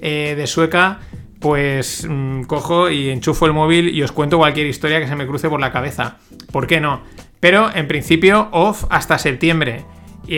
eh, 0.00 0.34
de 0.36 0.46
Sueca, 0.46 1.00
pues 1.40 2.06
mm, 2.08 2.42
cojo 2.42 2.90
y 2.90 3.10
enchufo 3.10 3.46
el 3.46 3.52
móvil 3.52 3.88
y 3.88 4.02
os 4.02 4.12
cuento 4.12 4.38
cualquier 4.38 4.66
historia 4.66 5.00
que 5.00 5.08
se 5.08 5.16
me 5.16 5.26
cruce 5.26 5.48
por 5.48 5.60
la 5.60 5.72
cabeza. 5.72 6.18
¿Por 6.52 6.66
qué 6.66 6.80
no? 6.80 7.02
Pero 7.40 7.74
en 7.74 7.88
principio 7.88 8.48
off 8.52 8.84
hasta 8.90 9.18
septiembre. 9.18 9.84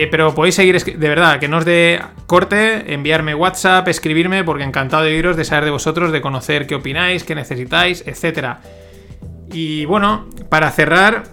pero 0.09 0.33
podéis 0.33 0.55
seguir, 0.55 0.81
de 0.81 1.09
verdad, 1.09 1.39
que 1.39 1.47
no 1.47 1.57
os 1.57 1.65
dé 1.65 2.01
corte, 2.25 2.93
enviarme 2.93 3.35
WhatsApp, 3.35 3.87
escribirme, 3.89 4.43
porque 4.43 4.63
encantado 4.63 5.03
de 5.03 5.13
oíros, 5.13 5.35
de 5.35 5.45
saber 5.45 5.65
de 5.65 5.71
vosotros, 5.71 6.11
de 6.11 6.21
conocer 6.21 6.65
qué 6.65 6.75
opináis, 6.75 7.23
qué 7.23 7.35
necesitáis, 7.35 8.03
etc. 8.07 8.55
Y 9.51 9.85
bueno, 9.85 10.27
para 10.49 10.71
cerrar, 10.71 11.25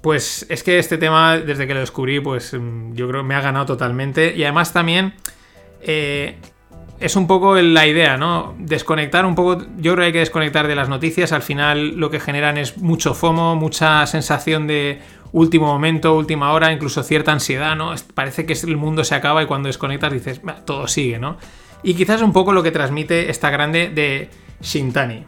pues 0.00 0.44
es 0.48 0.64
que 0.64 0.78
este 0.78 0.98
tema, 0.98 1.38
desde 1.38 1.66
que 1.66 1.74
lo 1.74 1.80
descubrí, 1.80 2.18
pues 2.18 2.52
mm, 2.52 2.94
yo 2.94 3.06
creo 3.08 3.20
que 3.20 3.28
me 3.28 3.34
ha 3.36 3.40
ganado 3.40 3.66
totalmente. 3.66 4.34
Y 4.34 4.42
además 4.42 4.72
también 4.72 5.14
eh, 5.82 6.38
es 7.02 7.16
un 7.16 7.26
poco 7.26 7.56
la 7.56 7.86
idea, 7.86 8.16
¿no? 8.16 8.54
Desconectar 8.58 9.26
un 9.26 9.34
poco, 9.34 9.64
yo 9.78 9.92
creo 9.92 9.96
que 9.96 10.04
hay 10.04 10.12
que 10.12 10.18
desconectar 10.20 10.68
de 10.68 10.74
las 10.74 10.88
noticias, 10.88 11.32
al 11.32 11.42
final 11.42 11.96
lo 11.96 12.10
que 12.10 12.20
generan 12.20 12.56
es 12.58 12.78
mucho 12.78 13.14
FOMO, 13.14 13.56
mucha 13.56 14.06
sensación 14.06 14.66
de 14.66 15.00
último 15.32 15.66
momento, 15.66 16.16
última 16.16 16.52
hora, 16.52 16.72
incluso 16.72 17.02
cierta 17.02 17.32
ansiedad, 17.32 17.74
¿no? 17.74 17.94
Parece 18.14 18.46
que 18.46 18.52
el 18.52 18.76
mundo 18.76 19.02
se 19.04 19.14
acaba 19.14 19.42
y 19.42 19.46
cuando 19.46 19.66
desconectas 19.66 20.12
dices, 20.12 20.40
todo 20.64 20.86
sigue, 20.86 21.18
¿no? 21.18 21.38
Y 21.82 21.94
quizás 21.94 22.22
un 22.22 22.32
poco 22.32 22.52
lo 22.52 22.62
que 22.62 22.70
transmite 22.70 23.30
esta 23.30 23.50
grande 23.50 23.88
de 23.88 24.30
Shintani. 24.60 25.24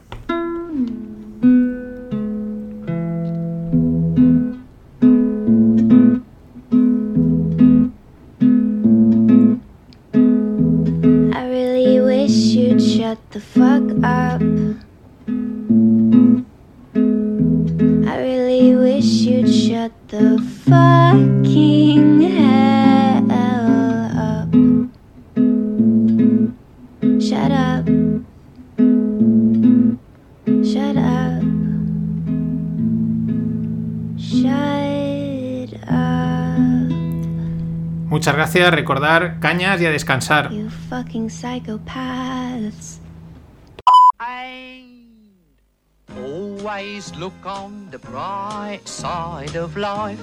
Gracias, 38.55 38.75
recordar 38.75 39.41
cañas 39.41 39.81
y 39.81 39.87
a 39.87 39.91
descansar. 39.91 40.53
You 40.53 40.71
fucking 40.89 41.29
psychopaths. 41.29 43.01
Always 46.17 47.15
look 47.17 47.35
on 47.45 47.91
the 47.91 47.99
bright 47.99 48.87
side 48.87 49.57
of 49.57 49.77
life. 49.77 50.21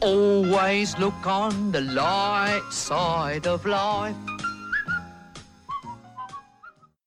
Always 0.00 0.98
look 0.98 1.26
on 1.26 1.72
the 1.72 1.80
light 1.80 2.70
side 2.70 3.46
of 3.46 3.64
life. 3.64 4.33